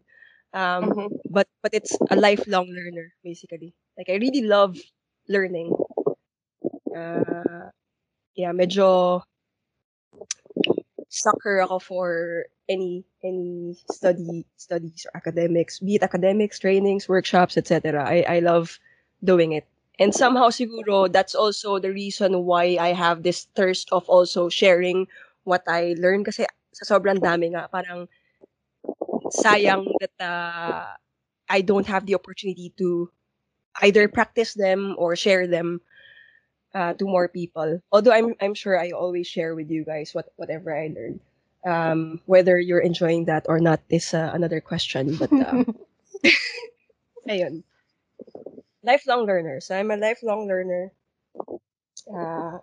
Um 0.53 0.93
Mhm. 0.93 1.09
but 1.33 1.49
but 1.65 1.73
it's 1.73 1.97
a 2.13 2.17
lifelong 2.19 2.69
learner 2.69 3.15
basically. 3.25 3.73
Like 3.97 4.13
I 4.13 4.21
really 4.21 4.45
love 4.45 4.77
learning. 5.29 5.73
Uh 6.95 7.71
yeah, 8.37 8.53
medyo 8.53 9.23
sucker 11.09 11.61
ako 11.61 11.79
for 11.81 12.09
any 12.69 13.05
any 13.25 13.77
study 13.91 14.45
studies 14.57 15.07
or 15.07 15.17
academics, 15.17 15.81
be 15.81 15.97
it 15.97 16.03
academics, 16.03 16.59
trainings, 16.59 17.09
workshops, 17.09 17.57
etc. 17.57 18.05
I 18.07 18.25
I 18.29 18.39
love 18.41 18.79
doing 19.25 19.53
it. 19.53 19.67
And 20.01 20.15
somehow 20.15 20.49
siguro 20.49 21.11
that's 21.13 21.35
also 21.35 21.79
the 21.79 21.93
reason 21.93 22.45
why 22.45 22.77
I 22.81 22.93
have 22.97 23.23
this 23.23 23.47
thirst 23.55 23.89
of 23.93 24.09
also 24.09 24.49
sharing 24.49 25.09
what 25.50 25.66
I 25.66 25.99
learn 25.99 26.23
kasi 26.23 26.47
sa 26.71 26.87
sobrang 26.87 27.19
dami 27.19 27.50
nga 27.50 27.66
parang 27.66 28.07
sayang 29.30 29.90
that 29.99 30.14
uh, 30.23 30.95
I 31.50 31.61
don't 31.66 31.87
have 31.90 32.07
the 32.07 32.14
opportunity 32.14 32.71
to 32.78 33.11
either 33.83 34.09
practice 34.09 34.54
them 34.54 34.95
or 34.99 35.16
share 35.16 35.47
them 35.47 35.83
uh, 36.75 36.95
to 36.95 37.04
more 37.04 37.28
people. 37.28 37.80
Although 37.92 38.12
I'm 38.12 38.35
I'm 38.40 38.54
sure 38.54 38.78
I 38.78 38.90
always 38.90 39.26
share 39.26 39.54
with 39.54 39.71
you 39.71 39.85
guys 39.85 40.14
what 40.14 40.30
whatever 40.37 40.71
I 40.75 40.95
learn. 40.95 41.21
Um, 41.66 42.21
whether 42.25 42.59
you're 42.59 42.80
enjoying 42.80 43.26
that 43.26 43.45
or 43.49 43.61
not 43.61 43.80
is 43.90 44.14
uh, 44.14 44.30
another 44.33 44.61
question. 44.62 45.16
But 45.19 45.33
um, 45.45 45.66
ayun. 47.28 47.64
Lifelong 48.83 49.26
learner. 49.26 49.61
So 49.61 49.76
I'm 49.76 49.90
a 49.90 49.97
lifelong 49.97 50.49
learner. 50.49 50.92
Uh, 52.09 52.59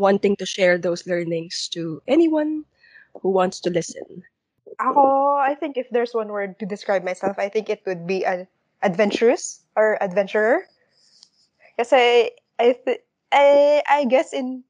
wanting 0.00 0.34
to 0.36 0.46
share 0.48 0.78
those 0.80 1.06
learnings 1.06 1.68
to 1.76 2.00
anyone 2.08 2.64
who 3.20 3.30
wants 3.30 3.60
to 3.60 3.70
listen. 3.70 4.24
Ako, 4.80 5.36
I 5.36 5.54
think 5.54 5.76
if 5.76 5.90
there's 5.90 6.16
one 6.16 6.28
word 6.32 6.58
to 6.58 6.66
describe 6.66 7.04
myself, 7.04 7.38
I 7.38 7.48
think 7.52 7.68
it 7.68 7.84
would 7.84 8.06
be 8.06 8.24
an 8.24 8.48
adventurous 8.82 9.60
or 9.76 10.00
adventurer. 10.02 10.64
Kasi 11.76 12.32
I, 12.58 12.76
th- 12.80 13.04
I, 13.32 13.82
I 13.88 14.04
guess 14.08 14.32
in 14.32 14.64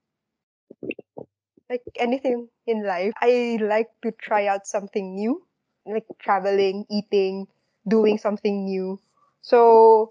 like 1.70 1.82
anything 1.96 2.48
in 2.66 2.82
life, 2.82 3.14
I 3.22 3.58
like 3.62 3.88
to 4.02 4.10
try 4.10 4.46
out 4.50 4.66
something 4.66 5.14
new, 5.14 5.46
like 5.86 6.06
traveling, 6.18 6.84
eating, 6.90 7.46
doing 7.86 8.18
something 8.18 8.64
new. 8.64 8.98
So, 9.42 10.10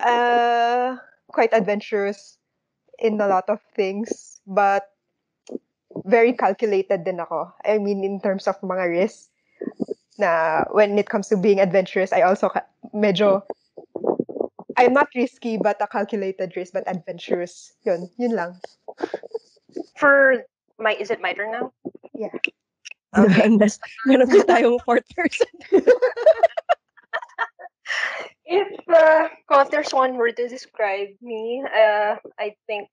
uh, 0.00 0.96
quite 1.28 1.52
adventurous 1.52 2.38
in 2.98 3.20
a 3.20 3.28
lot 3.28 3.48
of 3.48 3.60
things, 3.74 4.40
but 4.46 4.90
very 6.04 6.32
calculated 6.32 7.04
din 7.04 7.20
ako. 7.20 7.52
I 7.64 7.78
mean, 7.78 8.04
in 8.04 8.20
terms 8.20 8.46
of 8.46 8.60
mga 8.60 8.90
risks, 8.90 9.30
na 10.18 10.64
when 10.70 10.98
it 10.98 11.08
comes 11.08 11.28
to 11.28 11.36
being 11.36 11.60
adventurous, 11.60 12.12
I 12.12 12.22
also 12.22 12.48
ka- 12.48 12.66
medyo, 12.94 13.42
I'm 14.76 14.92
not 14.92 15.08
risky, 15.14 15.56
but 15.58 15.80
a 15.80 15.86
calculated 15.86 16.54
risk, 16.56 16.72
but 16.72 16.84
adventurous. 16.86 17.72
Yun, 17.84 18.10
yun 18.18 18.34
lang. 18.34 18.60
For 19.96 20.44
my, 20.78 20.94
is 20.94 21.10
it 21.10 21.20
my 21.20 21.32
turn 21.32 21.52
now? 21.52 21.72
Unless 23.14 23.78
meron 24.06 24.26
pa 24.26 24.42
tayong 24.46 24.82
fourth 24.82 25.06
person. 25.14 25.50
If 28.54 28.88
uh, 28.88 29.64
there's 29.70 29.92
one 29.92 30.16
word 30.16 30.36
to 30.36 30.48
describe 30.48 31.08
me, 31.20 31.64
uh, 31.64 32.16
I 32.38 32.54
think. 32.66 32.88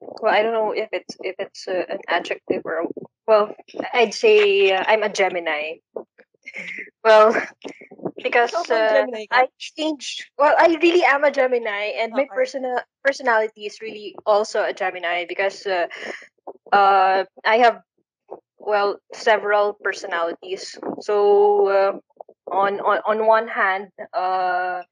Well, 0.00 0.34
I 0.34 0.42
don't 0.42 0.52
know 0.52 0.72
if 0.72 0.88
it's 0.92 1.16
if 1.20 1.36
it's 1.38 1.68
uh, 1.68 1.84
an 1.88 1.98
adjective 2.08 2.62
or 2.64 2.86
well, 3.26 3.54
I'd 3.92 4.14
say 4.14 4.72
uh, 4.72 4.84
I'm 4.86 5.02
a 5.02 5.08
Gemini. 5.08 5.78
Well, 7.04 7.34
because 8.22 8.54
uh? 8.70 9.06
I 9.30 9.48
changed. 9.58 10.26
Well, 10.38 10.54
I 10.58 10.78
really 10.82 11.04
am 11.04 11.24
a 11.24 11.30
Gemini, 11.30 11.98
and 11.98 12.12
my 12.12 12.26
personal 12.32 12.78
personality 13.04 13.66
is 13.66 13.80
really 13.80 14.14
also 14.24 14.62
a 14.62 14.72
Gemini 14.72 15.26
because 15.28 15.66
uh, 15.66 15.86
uh, 16.72 17.24
I 17.44 17.56
have 17.58 17.82
well 18.58 18.98
several 19.12 19.74
personalities. 19.82 20.78
So 21.00 21.68
uh, 21.68 21.92
on 22.50 22.80
on 22.80 22.98
on 23.06 23.26
one 23.26 23.48
hand, 23.48 23.88
uh, 24.12 24.82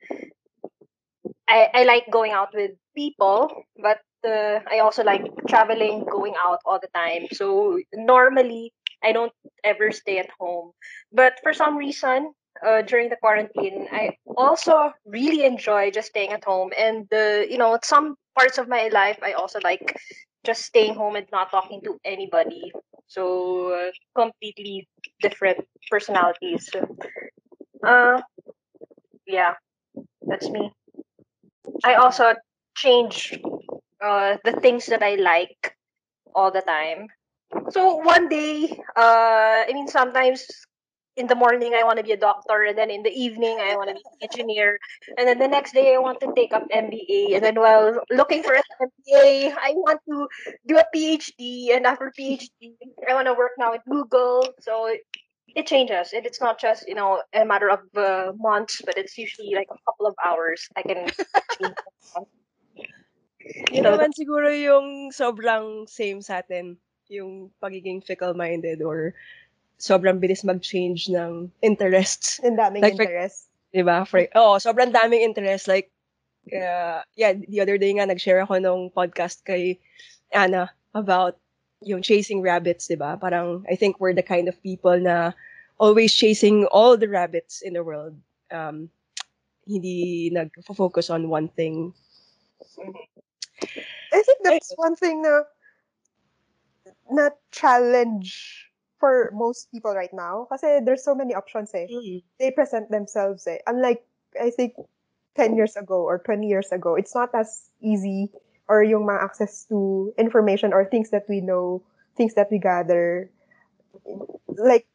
I 1.48 1.68
I 1.74 1.82
like 1.84 2.04
going 2.10 2.32
out 2.32 2.54
with 2.54 2.72
people, 2.96 3.64
but 3.82 4.00
uh, 4.26 4.60
I 4.70 4.80
also 4.80 5.02
like 5.04 5.22
traveling, 5.48 6.04
going 6.10 6.34
out 6.36 6.58
all 6.64 6.78
the 6.80 6.88
time. 6.94 7.26
So 7.32 7.78
normally 7.94 8.72
I 9.02 9.12
don't 9.12 9.32
ever 9.64 9.90
stay 9.92 10.18
at 10.18 10.30
home, 10.38 10.72
but 11.12 11.38
for 11.42 11.52
some 11.52 11.76
reason. 11.76 12.32
Uh, 12.66 12.82
during 12.82 13.08
the 13.08 13.16
quarantine, 13.16 13.88
I 13.90 14.16
also 14.36 14.92
really 15.06 15.44
enjoy 15.44 15.92
just 15.92 16.08
staying 16.08 16.32
at 16.32 16.44
home, 16.44 16.72
and 16.76 17.06
uh, 17.12 17.40
you 17.48 17.56
know, 17.56 17.78
some 17.82 18.16
parts 18.38 18.58
of 18.58 18.68
my 18.68 18.88
life 18.88 19.18
I 19.22 19.32
also 19.32 19.60
like 19.62 19.96
just 20.44 20.62
staying 20.62 20.94
home 20.94 21.16
and 21.16 21.26
not 21.32 21.50
talking 21.50 21.80
to 21.84 21.98
anybody. 22.04 22.72
So 23.06 23.72
uh, 23.72 23.90
completely 24.14 24.88
different 25.22 25.64
personalities. 25.90 26.68
Uh, 27.82 28.20
yeah, 29.26 29.54
that's 30.22 30.48
me. 30.48 30.72
I 31.84 31.94
also 31.94 32.34
change 32.76 33.38
uh, 34.02 34.36
the 34.44 34.52
things 34.60 34.86
that 34.86 35.02
I 35.02 35.14
like 35.16 35.76
all 36.34 36.50
the 36.50 36.62
time. 36.62 37.08
So 37.70 37.96
one 37.96 38.28
day, 38.28 38.70
uh, 38.96 39.64
I 39.66 39.70
mean, 39.72 39.88
sometimes 39.88 40.46
in 41.16 41.26
the 41.26 41.34
morning 41.34 41.74
I 41.74 41.84
want 41.84 41.98
to 41.98 42.04
be 42.04 42.12
a 42.12 42.16
doctor, 42.16 42.62
and 42.62 42.78
then 42.78 42.90
in 42.90 43.02
the 43.02 43.10
evening 43.10 43.58
I 43.60 43.74
want 43.76 43.88
to 43.88 43.94
be 43.94 44.02
an 44.06 44.28
engineer, 44.30 44.78
and 45.18 45.26
then 45.26 45.38
the 45.38 45.48
next 45.48 45.74
day 45.74 45.94
I 45.94 45.98
want 45.98 46.20
to 46.20 46.32
take 46.36 46.52
up 46.52 46.68
MBA, 46.70 47.34
and 47.34 47.44
then 47.44 47.56
while 47.56 48.00
looking 48.10 48.42
for 48.42 48.54
an 48.54 48.62
MBA, 48.80 49.52
I 49.52 49.72
want 49.74 50.00
to 50.08 50.28
do 50.66 50.78
a 50.78 50.84
PhD, 50.94 51.74
and 51.76 51.86
after 51.86 52.12
PhD, 52.18 52.76
I 53.08 53.14
want 53.14 53.26
to 53.26 53.34
work 53.34 53.52
now 53.58 53.74
at 53.74 53.84
Google. 53.84 54.46
So 54.60 54.94
it, 55.56 55.64
it 55.64 55.66
changes, 55.66 56.12
and 56.14 56.26
it's 56.26 56.40
not 56.40 56.60
just 56.60 56.86
you 56.86 56.94
know 56.94 57.22
a 57.34 57.44
matter 57.44 57.70
of 57.70 57.80
uh, 57.96 58.32
months, 58.38 58.82
but 58.84 58.96
it's 58.96 59.18
usually 59.18 59.54
like 59.54 59.68
a 59.70 59.78
couple 59.84 60.06
of 60.06 60.14
hours. 60.24 60.68
I 60.76 60.82
can 60.82 61.06
change. 61.58 61.76
Yun 63.72 63.82
So, 63.84 63.90
naman 63.96 64.10
siguro 64.14 64.48
yung 64.52 65.10
sobrang 65.10 65.88
same 65.88 66.20
sa 66.22 66.38
atin, 66.44 66.76
yung 67.10 67.50
pagiging 67.58 68.04
fickle-minded 68.04 68.82
or 68.84 69.16
sobrang 69.80 70.20
bilis 70.20 70.44
mag-change 70.44 71.08
ng 71.08 71.50
interests. 71.64 72.38
Ang 72.44 72.60
daming 72.60 72.84
Like, 72.84 72.96
for- 73.00 73.08
interest. 73.08 73.48
Di 73.72 73.82
ba? 73.82 74.04
For, 74.04 74.26
oh, 74.36 74.58
sobrang 74.60 74.92
daming 74.92 75.24
interest. 75.24 75.66
Like, 75.66 75.90
uh, 76.52 77.00
yeah, 77.16 77.32
the 77.32 77.62
other 77.64 77.78
day 77.78 77.94
nga, 77.96 78.06
nag-share 78.06 78.42
ako 78.44 78.60
nung 78.60 78.90
podcast 78.92 79.40
kay 79.42 79.80
Anna 80.30 80.70
about 80.92 81.38
yung 81.82 82.02
chasing 82.02 82.42
rabbits, 82.42 82.88
di 82.88 82.96
ba? 82.96 83.16
Parang, 83.16 83.64
I 83.70 83.74
think 83.74 84.00
we're 84.00 84.14
the 84.14 84.22
kind 84.22 84.48
of 84.48 84.60
people 84.62 84.98
na 84.98 85.32
always 85.80 86.12
chasing 86.12 86.66
all 86.66 86.96
the 86.96 87.08
rabbits 87.08 87.62
in 87.62 87.72
the 87.72 87.84
world. 87.84 88.14
Um, 88.50 88.90
hindi 89.66 90.30
nag-focus 90.32 91.08
on 91.10 91.28
one 91.28 91.48
thing. 91.48 91.94
I 94.12 94.22
think 94.22 94.38
that's 94.42 94.72
one 94.76 94.96
thing 94.96 95.22
na 95.22 95.44
na 97.10 97.30
challenge 97.50 98.66
for 98.98 99.30
most 99.32 99.70
people 99.72 99.94
right 99.94 100.12
now 100.12 100.46
kasi 100.50 100.80
there's 100.84 101.04
so 101.04 101.14
many 101.14 101.34
options 101.34 101.72
eh. 101.74 101.86
They 102.38 102.50
present 102.50 102.90
themselves 102.90 103.46
eh. 103.46 103.58
Unlike 103.66 104.04
I 104.40 104.50
think 104.50 104.74
10 105.36 105.56
years 105.56 105.76
ago 105.76 106.02
or 106.02 106.18
20 106.18 106.46
years 106.46 106.70
ago, 106.72 106.94
it's 106.94 107.14
not 107.14 107.30
as 107.34 107.70
easy 107.80 108.28
or 108.70 108.86
yung 108.86 109.02
mga 109.02 109.18
access 109.18 109.66
to 109.66 110.14
information 110.14 110.72
or 110.72 110.86
things 110.86 111.10
that 111.10 111.26
we 111.26 111.42
know, 111.42 111.82
things 112.14 112.38
that 112.38 112.46
we 112.54 112.58
gather. 112.62 113.28
Like 114.46 114.86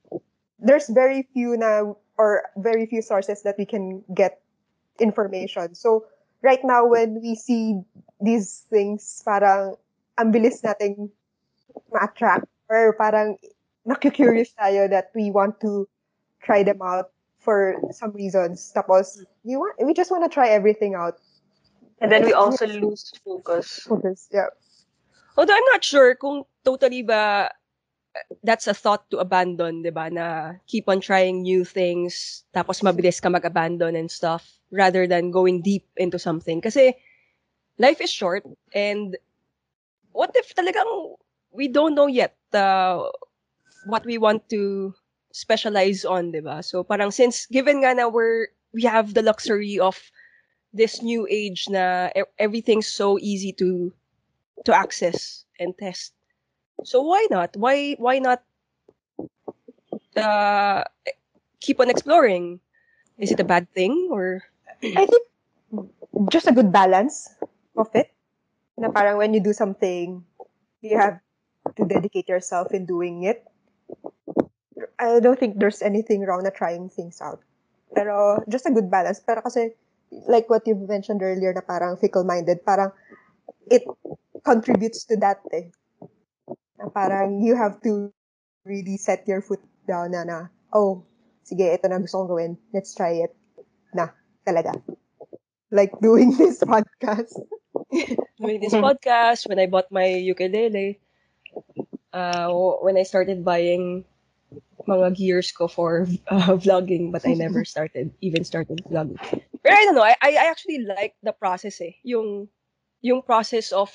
there's 0.58 0.88
very 0.88 1.28
few 1.36 1.60
na 1.60 1.92
or 2.16 2.48
very 2.56 2.88
few 2.88 3.04
sources 3.04 3.44
that 3.44 3.60
we 3.60 3.68
can 3.68 4.00
get 4.16 4.40
information. 5.04 5.76
So 5.76 6.08
right 6.42 6.64
now 6.64 6.88
when 6.88 7.20
we 7.20 7.36
see 7.36 7.84
these 8.24 8.64
things, 8.72 9.22
parang 9.28 9.76
ang 10.16 10.32
bilis 10.32 10.64
nating 10.64 11.12
ma-attract 11.92 12.48
or 12.72 12.96
parang 12.96 13.36
naku-curious 13.84 14.56
tayo 14.56 14.88
that 14.88 15.12
we 15.12 15.36
want 15.36 15.60
to 15.60 15.84
try 16.40 16.64
them 16.64 16.80
out 16.80 17.12
for 17.44 17.76
some 17.92 18.16
reasons. 18.16 18.72
Tapos, 18.74 19.22
we 19.44 19.60
want, 19.60 19.76
we 19.84 19.94
just 19.94 20.10
want 20.10 20.24
to 20.24 20.32
try 20.32 20.50
everything 20.50 20.96
out. 20.96 21.20
And 22.02 22.12
then 22.12 22.26
we 22.26 22.34
also 22.34 22.68
lose 22.68 23.12
focus. 23.24 23.86
Focus, 23.88 24.28
yeah. 24.32 24.52
Although 25.38 25.56
I'm 25.56 25.70
not 25.72 25.84
sure 25.84 26.16
kung 26.16 26.44
totally 26.64 27.04
ba 27.04 27.52
that's 28.44 28.68
a 28.68 28.74
thought 28.74 29.10
to 29.12 29.20
abandon, 29.20 29.84
'di 29.84 29.92
ba? 29.92 30.08
Na 30.08 30.56
keep 30.68 30.88
on 30.88 31.04
trying 31.04 31.44
new 31.44 31.68
things 31.68 32.44
tapos 32.56 32.80
mabilis 32.80 33.20
ka 33.20 33.28
mag-abandon 33.28 33.96
and 33.96 34.08
stuff 34.08 34.48
rather 34.72 35.08
than 35.08 35.32
going 35.32 35.62
deep 35.62 35.84
into 36.00 36.20
something. 36.20 36.64
Kasi 36.64 36.96
life 37.78 38.00
is 38.00 38.12
short 38.12 38.48
and 38.72 39.20
what 40.16 40.32
if 40.36 40.56
talagang 40.56 41.20
we 41.52 41.68
don't 41.68 41.96
know 41.96 42.08
yet 42.08 42.40
uh, 42.56 43.04
what 43.88 44.08
we 44.08 44.16
want 44.18 44.48
to 44.48 44.96
specialize 45.36 46.08
on, 46.08 46.32
'di 46.32 46.40
ba? 46.40 46.64
So 46.64 46.88
parang 46.88 47.12
since 47.12 47.44
given 47.52 47.84
nga 47.84 47.92
na 47.92 48.08
we're 48.08 48.48
we 48.72 48.88
have 48.88 49.12
the 49.12 49.24
luxury 49.24 49.80
of 49.80 50.00
this 50.76 51.02
new 51.02 51.24
age 51.32 51.72
na 51.72 52.12
everything's 52.38 52.92
so 52.92 53.16
easy 53.24 53.56
to 53.56 53.96
to 54.68 54.76
access 54.76 55.48
and 55.60 55.72
test. 55.80 56.12
So 56.84 57.02
why 57.02 57.28
not? 57.32 57.56
Why 57.56 57.96
why 57.96 58.20
not 58.20 58.44
uh, 60.20 60.84
keep 61.64 61.80
on 61.80 61.90
exploring? 61.90 62.60
Is 63.16 63.32
it 63.32 63.40
a 63.40 63.48
bad 63.48 63.72
thing 63.72 64.12
or 64.12 64.44
I 64.84 65.08
think 65.08 65.24
just 66.30 66.48
a 66.48 66.52
good 66.52 66.72
balance 66.72 67.32
of 67.78 67.88
it. 67.96 68.12
Na 68.78 68.92
parang 68.92 69.18
when 69.18 69.34
you 69.34 69.40
do 69.40 69.54
something, 69.54 70.24
you 70.84 71.00
have 71.00 71.20
to 71.80 71.86
dedicate 71.88 72.28
yourself 72.28 72.76
in 72.76 72.86
doing 72.86 73.24
it. 73.24 73.48
I 75.00 75.20
don't 75.20 75.40
think 75.40 75.60
there's 75.60 75.82
anything 75.82 76.28
wrong 76.28 76.44
na 76.44 76.52
trying 76.52 76.92
things 76.92 77.24
out. 77.24 77.40
Pero 77.96 78.44
just 78.52 78.68
a 78.68 78.76
good 78.76 78.92
balance. 78.92 79.24
Pero 79.24 79.40
kasi, 79.40 79.72
like 80.12 80.50
what 80.50 80.66
you 80.68 80.76
mentioned 80.76 81.22
earlier 81.22 81.54
na 81.54 81.62
parang 81.62 81.98
fickle-minded, 81.98 82.66
parang 82.66 82.92
it 83.70 83.84
contributes 84.44 85.06
to 85.06 85.18
that 85.18 85.42
eh. 85.52 85.70
Na 86.78 86.90
parang 86.90 87.42
you 87.42 87.56
have 87.56 87.82
to 87.82 88.12
really 88.66 88.98
set 88.98 89.26
your 89.28 89.42
foot 89.42 89.62
down 89.88 90.12
na 90.12 90.24
na, 90.24 90.40
oh, 90.74 91.06
sige, 91.46 91.70
ito 91.70 91.86
na 91.88 92.02
gusto 92.02 92.22
kong 92.24 92.32
gawin. 92.32 92.54
Let's 92.74 92.94
try 92.98 93.26
it. 93.26 93.34
Na, 93.94 94.10
talaga. 94.46 94.74
Like 95.70 95.94
doing 96.02 96.34
this 96.40 96.62
podcast. 96.62 97.34
doing 98.42 98.60
this 98.62 98.76
podcast, 98.76 99.48
when 99.48 99.62
I 99.62 99.70
bought 99.70 99.92
my 99.94 100.08
ukulele, 100.08 101.00
uh, 102.14 102.50
when 102.82 102.98
I 102.98 103.04
started 103.04 103.46
buying 103.46 104.06
mga 104.88 105.16
gears 105.16 105.52
ko 105.52 105.68
for 105.68 106.08
uh, 106.32 106.56
vlogging, 106.58 107.12
but 107.12 107.26
I 107.26 107.34
never 107.44 107.66
started, 107.66 108.12
even 108.22 108.44
started 108.44 108.82
vlogging. 108.90 109.20
But 109.64 109.74
I 109.74 109.84
don't 109.86 109.96
know, 109.96 110.04
I, 110.06 110.16
I 110.22 110.48
actually 110.50 110.80
like 110.86 111.16
the 111.24 111.34
process 111.34 111.82
eh. 111.82 111.96
Yung, 112.04 112.48
yung 113.02 113.22
process 113.22 113.72
of 113.72 113.92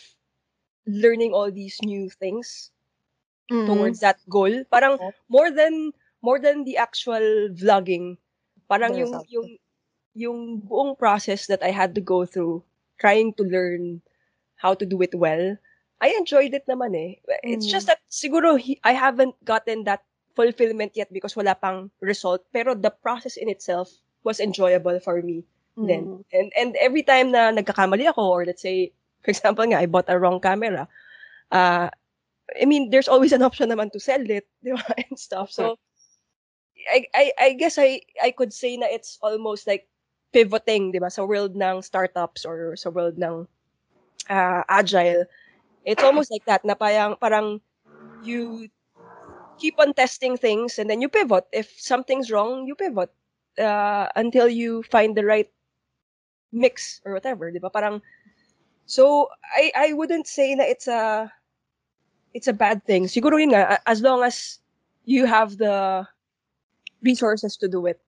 learning 0.86 1.32
all 1.32 1.50
these 1.50 1.78
new 1.84 2.08
things 2.10 2.70
towards 3.66 4.00
that 4.00 4.18
goal. 4.28 4.50
Parang 4.72 4.98
Yeah. 5.00 5.10
more 5.28 5.50
than 5.50 5.92
more 6.22 6.38
than 6.38 6.64
the 6.64 6.76
actual 6.76 7.50
vlogging. 7.54 8.16
Parang 8.70 8.94
yung 8.96 9.12
yung 9.28 9.46
yung 10.14 10.38
buong 10.62 10.96
process 10.98 11.46
that 11.46 11.62
I 11.62 11.70
had 11.70 11.94
to 11.96 12.02
go 12.02 12.24
through 12.26 12.62
trying 12.98 13.32
to 13.38 13.44
learn 13.44 14.02
how 14.56 14.74
to 14.74 14.84
do 14.86 15.00
it 15.02 15.14
well. 15.14 15.56
I 16.00 16.08
enjoyed 16.16 16.54
it 16.54 16.66
naman 16.68 16.94
eh. 16.96 17.20
It's 17.44 17.66
Mm. 17.68 17.72
just 17.72 17.86
that 17.88 18.00
siguro 18.10 18.56
he- 18.58 18.80
I 18.84 18.92
haven't 18.92 19.36
gotten 19.44 19.84
that 19.84 20.04
fulfillment 20.40 20.96
yet 20.96 21.12
because 21.12 21.36
wala 21.36 21.52
pang 21.52 21.92
result. 22.00 22.40
Pero 22.48 22.72
the 22.72 22.88
process 22.88 23.36
in 23.36 23.52
itself 23.52 23.92
was 24.24 24.40
enjoyable 24.40 24.96
for 25.04 25.20
me 25.20 25.44
then. 25.76 26.04
Mm. 26.06 26.24
And 26.32 26.48
and 26.56 26.70
every 26.80 27.02
time 27.02 27.32
na 27.32 27.52
nagkakamali 27.52 28.08
ako 28.08 28.22
or 28.24 28.40
let's 28.48 28.62
say 28.62 28.92
for 29.20 29.30
example 29.30 29.64
nga 29.68 29.84
I 29.84 29.86
bought 29.86 30.08
a 30.08 30.18
wrong 30.18 30.40
camera, 30.40 30.88
uh 31.52 31.88
I 32.50 32.64
mean 32.64 32.90
there's 32.90 33.08
always 33.08 33.32
an 33.32 33.44
option 33.44 33.68
naman 33.70 33.92
to 33.92 34.00
sell 34.00 34.22
it, 34.24 34.48
di 34.64 34.72
ba? 34.72 34.84
And 34.96 35.20
stuff. 35.20 35.52
So 35.52 35.76
I 36.88 37.06
I 37.12 37.24
I 37.36 37.48
guess 37.54 37.76
I 37.76 38.00
I 38.20 38.32
could 38.32 38.52
say 38.52 38.76
na 38.76 38.88
it's 38.88 39.20
almost 39.20 39.68
like 39.68 39.86
pivoting, 40.32 40.92
di 40.92 40.98
ba, 41.02 41.10
sa 41.10 41.26
world 41.26 41.54
ng 41.54 41.82
startups 41.82 42.46
or 42.46 42.74
sa 42.76 42.90
world 42.90 43.18
ng 43.18 43.46
uh, 44.30 44.62
agile. 44.68 45.26
It's 45.84 46.04
almost 46.04 46.30
like 46.30 46.44
that 46.44 46.64
na 46.64 46.76
parang 46.76 47.16
parang 47.16 47.60
you 48.20 48.68
keep 49.60 49.78
on 49.78 49.92
testing 49.94 50.36
things 50.36 50.78
and 50.78 50.88
then 50.90 51.00
you 51.00 51.08
pivot. 51.08 51.44
If 51.52 51.70
something's 51.78 52.30
wrong, 52.32 52.66
you 52.66 52.74
pivot 52.74 53.12
uh, 53.60 54.08
until 54.16 54.48
you 54.48 54.82
find 54.88 55.16
the 55.16 55.24
right 55.24 55.50
mix 56.52 57.00
or 57.04 57.12
whatever, 57.14 57.52
'di 57.52 57.60
ba? 57.60 57.70
Parang 57.70 58.02
so 58.88 59.28
I 59.54 59.70
I 59.76 59.88
wouldn't 59.92 60.26
say 60.26 60.56
that 60.56 60.68
it's 60.68 60.88
a 60.88 61.30
it's 62.34 62.48
a 62.48 62.56
bad 62.56 62.82
thing. 62.84 63.06
Siguro 63.06 63.38
yun 63.38 63.52
nga 63.54 63.78
a- 63.78 63.84
as 63.88 64.00
long 64.02 64.22
as 64.24 64.58
you 65.04 65.26
have 65.26 65.58
the 65.58 66.06
resources 67.02 67.56
to 67.58 67.68
do 67.68 67.86
it. 67.86 68.00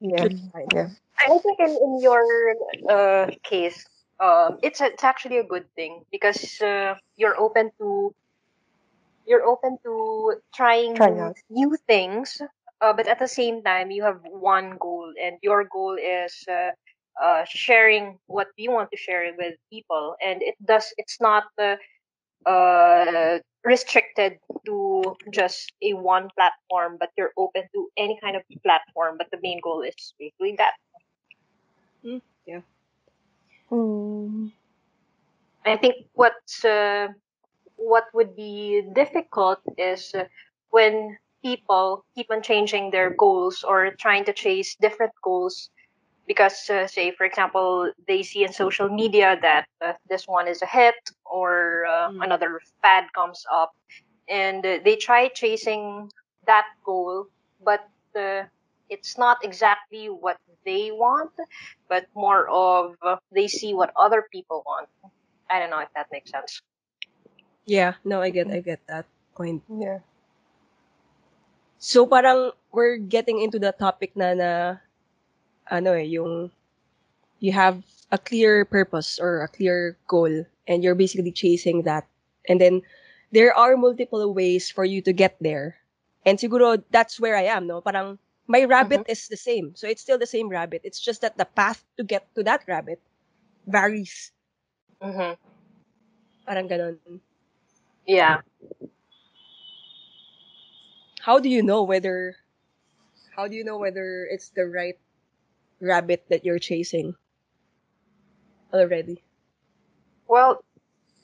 Yeah. 0.00 0.22
should 0.22 0.36
be 0.36 0.50
fine. 0.52 0.68
Yeah. 0.74 0.88
I 1.20 1.38
think 1.38 1.58
in, 1.60 1.72
in 1.72 1.92
your 2.02 2.22
uh, 2.90 3.30
case, 3.42 3.86
um, 4.20 4.58
it's 4.62 4.80
a, 4.80 4.92
it's 4.92 5.04
actually 5.04 5.38
a 5.38 5.44
good 5.46 5.64
thing 5.74 6.04
because 6.12 6.60
uh, 6.60 6.94
you're 7.16 7.38
open 7.40 7.70
to 7.78 8.12
you're 9.26 9.44
open 9.44 9.78
to 9.84 10.34
trying 10.54 10.94
Trying 10.94 11.34
new, 11.50 11.76
things, 11.86 12.40
uh, 12.80 12.92
but 12.92 13.06
at 13.08 13.18
the 13.18 13.28
same 13.28 13.62
time 13.62 13.90
you 13.90 14.02
have 14.02 14.20
one 14.24 14.76
goal, 14.78 15.12
and 15.22 15.36
your 15.42 15.64
goal 15.64 15.96
is 15.96 16.44
uh, 16.48 16.70
uh, 17.22 17.44
sharing 17.48 18.18
what 18.26 18.48
you 18.56 18.70
want 18.70 18.90
to 18.90 18.96
share 18.96 19.30
with 19.38 19.54
people, 19.70 20.16
and 20.24 20.42
it 20.42 20.54
does 20.64 20.92
it's 20.96 21.20
not 21.20 21.44
uh, 21.58 21.76
uh, 22.48 23.38
restricted 23.64 24.38
to 24.66 25.16
just 25.32 25.72
a 25.82 25.94
one 25.94 26.28
platform, 26.36 26.96
but 26.98 27.10
you're 27.16 27.32
open 27.36 27.62
to 27.74 27.88
any 27.96 28.18
kind 28.22 28.36
of 28.36 28.42
platform. 28.62 29.16
But 29.18 29.28
the 29.30 29.38
main 29.42 29.60
goal 29.62 29.82
is 29.82 30.14
basically 30.18 30.56
that. 30.58 30.74
Mm. 33.70 34.52
I 35.64 35.76
think 35.76 36.06
what's 36.12 36.64
uh, 36.64 37.08
what 37.76 38.04
would 38.14 38.36
be 38.36 38.82
difficult 38.94 39.60
is 39.78 40.14
when 40.70 41.16
people 41.44 42.04
keep 42.14 42.26
on 42.30 42.42
changing 42.42 42.90
their 42.90 43.10
goals 43.14 43.62
or 43.66 43.92
trying 44.00 44.24
to 44.24 44.32
chase 44.32 44.76
different 44.80 45.12
goals 45.22 45.70
because, 46.26 46.68
uh, 46.70 46.86
say, 46.86 47.10
for 47.12 47.24
example, 47.24 47.90
they 48.06 48.22
see 48.22 48.44
in 48.44 48.52
social 48.52 48.88
media 48.88 49.36
that 49.42 49.66
uh, 49.84 49.92
this 50.08 50.26
one 50.26 50.48
is 50.48 50.62
a 50.62 50.66
hit 50.66 50.94
or 51.24 51.84
uh, 51.86 52.10
Mm. 52.10 52.22
another 52.22 52.60
fad 52.82 53.04
comes 53.14 53.44
up, 53.52 53.72
and 54.28 54.64
uh, 54.66 54.78
they 54.84 54.96
try 54.96 55.28
chasing 55.28 56.10
that 56.46 56.66
goal, 56.84 57.26
but 57.60 57.80
uh, 58.18 58.42
it's 58.88 59.18
not 59.18 59.38
exactly 59.44 60.06
what 60.08 60.38
they 60.64 60.90
want, 60.90 61.32
but 61.88 62.06
more 62.14 62.48
of 62.48 62.94
uh, 63.02 63.16
they 63.32 63.46
see 63.48 63.74
what 63.74 63.92
other 63.96 64.24
people 64.32 64.62
want. 64.66 64.88
I 65.50 65.58
don't 65.60 65.70
know 65.70 65.80
if 65.80 65.88
that 65.94 66.08
makes 66.12 66.30
sense. 66.30 66.60
Yeah, 67.66 67.94
no, 68.04 68.20
I 68.20 68.30
get 68.30 68.50
I 68.50 68.60
get 68.60 68.80
that 68.86 69.06
point. 69.34 69.62
Yeah. 69.68 70.04
So 71.78 72.06
parang 72.06 72.52
we're 72.72 72.96
getting 72.96 73.40
into 73.40 73.58
the 73.58 73.72
topic 73.72 74.16
na 74.16 74.32
na 74.34 74.50
ano 75.68 75.92
eh, 75.96 76.04
yung 76.04 76.50
you 77.40 77.52
have 77.52 77.80
a 78.12 78.18
clear 78.18 78.64
purpose 78.64 79.18
or 79.18 79.42
a 79.42 79.48
clear 79.48 79.96
goal 80.08 80.44
and 80.68 80.84
you're 80.84 80.96
basically 80.96 81.32
chasing 81.32 81.82
that. 81.82 82.06
And 82.48 82.60
then 82.60 82.82
there 83.32 83.52
are 83.56 83.76
multiple 83.76 84.32
ways 84.32 84.70
for 84.70 84.84
you 84.84 85.00
to 85.02 85.12
get 85.12 85.36
there. 85.40 85.76
And 86.24 86.38
siguro 86.38 86.82
that's 86.92 87.20
where 87.20 87.36
I 87.36 87.48
am, 87.48 87.66
no? 87.66 87.80
Parang 87.80 88.18
my 88.46 88.64
rabbit 88.64 89.04
is 89.08 89.28
the 89.28 89.40
same. 89.40 89.72
So 89.76 89.88
it's 89.88 90.00
still 90.00 90.18
the 90.18 90.28
same 90.28 90.48
rabbit. 90.48 90.82
It's 90.84 91.00
just 91.00 91.20
that 91.20 91.36
the 91.36 91.48
path 91.48 91.84
to 91.96 92.04
get 92.04 92.28
to 92.36 92.42
that 92.44 92.64
rabbit 92.68 93.00
varies. 93.66 94.32
Mm-hmm. 95.00 95.36
Parang 96.44 96.68
ganon. 96.68 96.96
Yeah. 98.06 98.40
How 101.20 101.38
do 101.38 101.48
you 101.48 101.62
know 101.62 101.82
whether 101.82 102.36
how 103.34 103.48
do 103.48 103.56
you 103.56 103.64
know 103.64 103.78
whether 103.78 104.26
it's 104.30 104.50
the 104.50 104.66
right 104.66 104.98
rabbit 105.80 106.24
that 106.28 106.44
you're 106.44 106.58
chasing 106.58 107.14
already? 108.72 109.22
Well, 110.28 110.64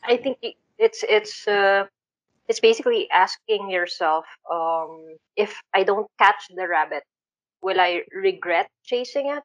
I 0.02 0.16
think 0.16 0.38
it's 0.78 1.04
it's 1.06 1.46
uh, 1.46 1.86
it's 2.48 2.60
basically 2.60 3.08
asking 3.10 3.70
yourself, 3.70 4.24
um, 4.50 5.16
if 5.36 5.54
I 5.72 5.84
don't 5.84 6.08
catch 6.18 6.48
the 6.54 6.66
rabbit, 6.66 7.04
will 7.62 7.80
I 7.80 8.02
regret 8.12 8.68
chasing 8.84 9.30
it? 9.30 9.44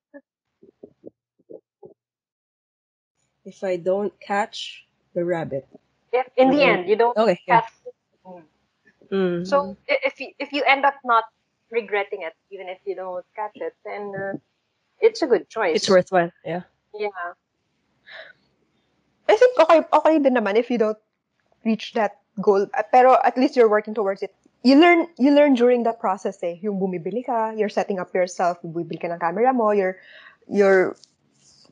If 3.46 3.64
I 3.64 3.78
don't 3.78 4.14
catch 4.20 4.86
the 5.14 5.24
rabbit. 5.24 5.68
If 6.16 6.32
in 6.40 6.48
the 6.56 6.64
Mhm. 6.64 6.72
end 6.72 6.82
you 6.88 6.96
don't 6.96 7.18
Okay, 7.20 7.36
yeah. 7.44 7.60
catch 7.62 7.72
it, 7.84 7.96
mm. 8.24 8.44
Mm. 9.12 9.38
so 9.44 9.76
if 9.88 10.16
you, 10.24 10.32
if 10.40 10.56
you 10.56 10.64
end 10.64 10.88
up 10.88 10.96
not 11.04 11.28
regretting 11.70 12.24
it, 12.24 12.34
even 12.56 12.72
if 12.72 12.80
you 12.88 12.96
don't 12.96 13.26
catch 13.36 13.54
it, 13.60 13.76
then 13.84 14.16
uh, 14.16 14.34
it's 15.04 15.20
a 15.22 15.28
good 15.28 15.52
choice. 15.52 15.76
it's 15.76 15.92
worthwhile. 15.92 16.32
Yeah. 16.48 16.64
Yeah. 16.96 17.12
I 19.28 19.36
think 19.36 19.60
okay, 19.60 19.82
okay 19.92 20.16
din 20.24 20.38
naman 20.38 20.56
if 20.56 20.70
you 20.72 20.78
don't 20.78 20.98
reach 21.66 21.94
that 21.98 22.22
goal. 22.40 22.64
Uh, 22.72 22.86
Pero 22.94 23.18
at 23.26 23.36
least 23.38 23.58
you're 23.58 23.70
working 23.70 23.94
towards 23.94 24.22
it. 24.24 24.32
You 24.66 24.78
learn, 24.82 25.06
you 25.18 25.30
learn 25.34 25.54
during 25.54 25.84
that 25.86 26.00
process 26.00 26.42
eh. 26.42 26.58
Yung 26.62 26.80
bumibili 26.82 27.26
ka, 27.26 27.54
you're 27.54 27.70
setting 27.70 28.00
up 28.00 28.14
yourself, 28.14 28.58
bumibili 28.66 28.98
ka 29.02 29.10
ng 29.14 29.20
camera 29.22 29.54
mo, 29.54 29.70
you're, 29.70 29.98
you're, 30.50 30.98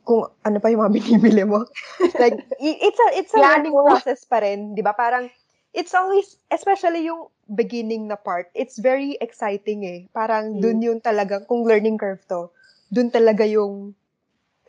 kung 0.03 0.27
ano 0.43 0.57
pa 0.59 0.67
yung 0.69 0.83
mga 0.83 0.93
binibili 0.93 1.43
mo. 1.47 1.63
like, 2.23 2.35
it's 2.59 2.99
a, 2.99 3.07
it's 3.17 3.33
a 3.33 3.39
Yeah, 3.39 3.57
learning 3.57 3.73
process 3.73 4.23
pa 4.27 4.43
rin, 4.43 4.75
di 4.75 4.83
ba? 4.83 4.91
Parang, 4.91 5.31
it's 5.73 5.95
always, 5.95 6.37
especially 6.51 7.07
yung 7.07 7.27
beginning 7.55 8.07
na 8.07 8.15
part, 8.15 8.51
it's 8.53 8.79
very 8.79 9.17
exciting 9.19 9.83
eh. 9.83 9.99
Parang 10.11 10.59
Mm. 10.59 10.61
dun 10.61 10.79
yung 10.83 10.99
talagang, 10.99 11.47
kung 11.47 11.63
learning 11.63 11.97
curve 11.97 12.21
to, 12.27 12.51
dun 12.93 13.09
talaga 13.09 13.47
yung 13.47 13.95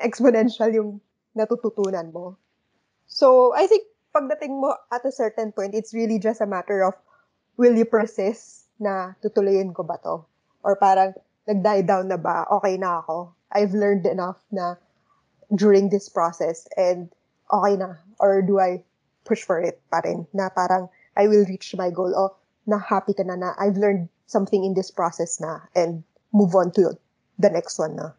exponential 0.01 0.71
yung 0.75 0.91
natututunan 1.35 2.11
mo. 2.11 2.39
So, 3.07 3.55
I 3.55 3.67
think 3.67 3.87
pagdating 4.15 4.59
mo 4.59 4.75
at 4.91 5.05
a 5.05 5.13
certain 5.13 5.51
point, 5.51 5.75
it's 5.75 5.95
really 5.95 6.19
just 6.19 6.41
a 6.41 6.49
matter 6.49 6.83
of 6.87 6.95
will 7.59 7.75
you 7.75 7.87
persist 7.87 8.71
na 8.79 9.15
tutuloyin 9.23 9.75
ko 9.75 9.83
ba 9.83 9.99
to? 10.03 10.23
Or 10.63 10.75
parang 10.79 11.15
nag-die 11.47 11.87
down 11.87 12.09
na 12.09 12.19
ba? 12.19 12.47
Okay 12.59 12.79
na 12.79 13.03
ako. 13.03 13.35
I've 13.55 13.75
learned 13.75 14.07
enough 14.07 14.43
na 14.51 14.75
during 15.55 15.91
this 15.91 16.09
process 16.09 16.69
and 16.77 17.11
okay 17.53 17.77
na. 17.77 18.01
Or 18.19 18.43
do 18.43 18.61
I 18.61 18.85
push 19.25 19.43
for 19.43 19.61
it 19.61 19.81
pa 19.91 20.01
rin? 20.05 20.27
Na 20.33 20.49
parang 20.49 20.89
I 21.17 21.29
will 21.29 21.45
reach 21.45 21.75
my 21.77 21.91
goal. 21.91 22.15
O 22.15 22.37
na 22.67 22.79
happy 22.79 23.13
ka 23.13 23.23
na 23.27 23.37
na 23.37 23.53
I've 23.59 23.77
learned 23.77 24.09
something 24.27 24.65
in 24.65 24.75
this 24.75 24.91
process 24.91 25.41
na 25.41 25.61
and 25.75 26.03
move 26.33 26.55
on 26.55 26.73
to 26.79 26.97
the 27.39 27.51
next 27.51 27.79
one 27.79 27.97
na. 27.97 28.17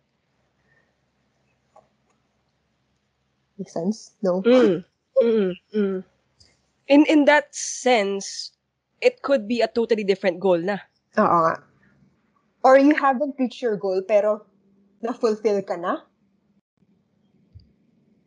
Make 3.58 3.72
sense? 3.72 4.12
No? 4.22 4.44
Mm. 4.44 4.84
Mm. 5.24 5.56
Mm. 5.72 6.04
In 6.92 7.02
in 7.08 7.26
that 7.26 7.56
sense, 7.56 8.52
it 9.00 9.24
could 9.24 9.48
be 9.48 9.62
a 9.64 9.72
totally 9.72 10.04
different 10.04 10.44
goal 10.44 10.60
na. 10.60 10.84
Oo 11.16 11.40
nga. 11.48 11.64
Or 12.66 12.76
you 12.82 12.98
haven't 12.98 13.38
reached 13.38 13.62
your 13.62 13.78
goal, 13.78 14.02
pero 14.02 14.42
na-fulfill 15.06 15.62
ka 15.62 15.78
na? 15.78 16.02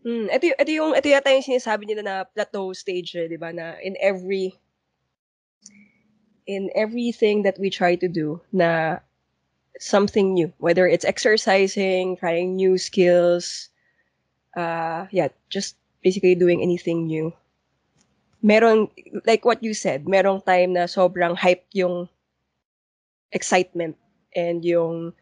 Mm, 0.07 0.31
ito, 0.31 0.45
ito 0.55 0.71
yung 0.71 0.93
ito 0.95 1.09
yata 1.11 1.35
yung 1.35 1.43
sinasabi 1.43 1.83
nila 1.87 2.03
na 2.07 2.17
plateau 2.23 2.71
stage, 2.71 3.19
eh, 3.19 3.27
'di 3.27 3.39
ba? 3.39 3.51
Na 3.51 3.75
in 3.83 3.99
every 3.99 4.55
in 6.47 6.71
everything 6.75 7.43
that 7.43 7.59
we 7.59 7.69
try 7.69 7.95
to 7.95 8.09
do 8.09 8.41
na 8.53 8.99
something 9.79 10.35
new, 10.35 10.53
whether 10.59 10.87
it's 10.87 11.05
exercising, 11.05 12.17
trying 12.17 12.57
new 12.57 12.79
skills, 12.79 13.69
uh 14.57 15.07
yeah, 15.11 15.29
just 15.51 15.77
basically 16.03 16.35
doing 16.35 16.63
anything 16.63 17.07
new. 17.07 17.35
Meron 18.43 18.89
like 19.27 19.45
what 19.45 19.63
you 19.63 19.75
said, 19.75 20.07
merong 20.07 20.47
time 20.47 20.75
na 20.79 20.87
sobrang 20.87 21.35
hype 21.37 21.67
yung 21.75 22.09
excitement 23.33 23.97
and 24.37 24.65
yung 24.65 25.13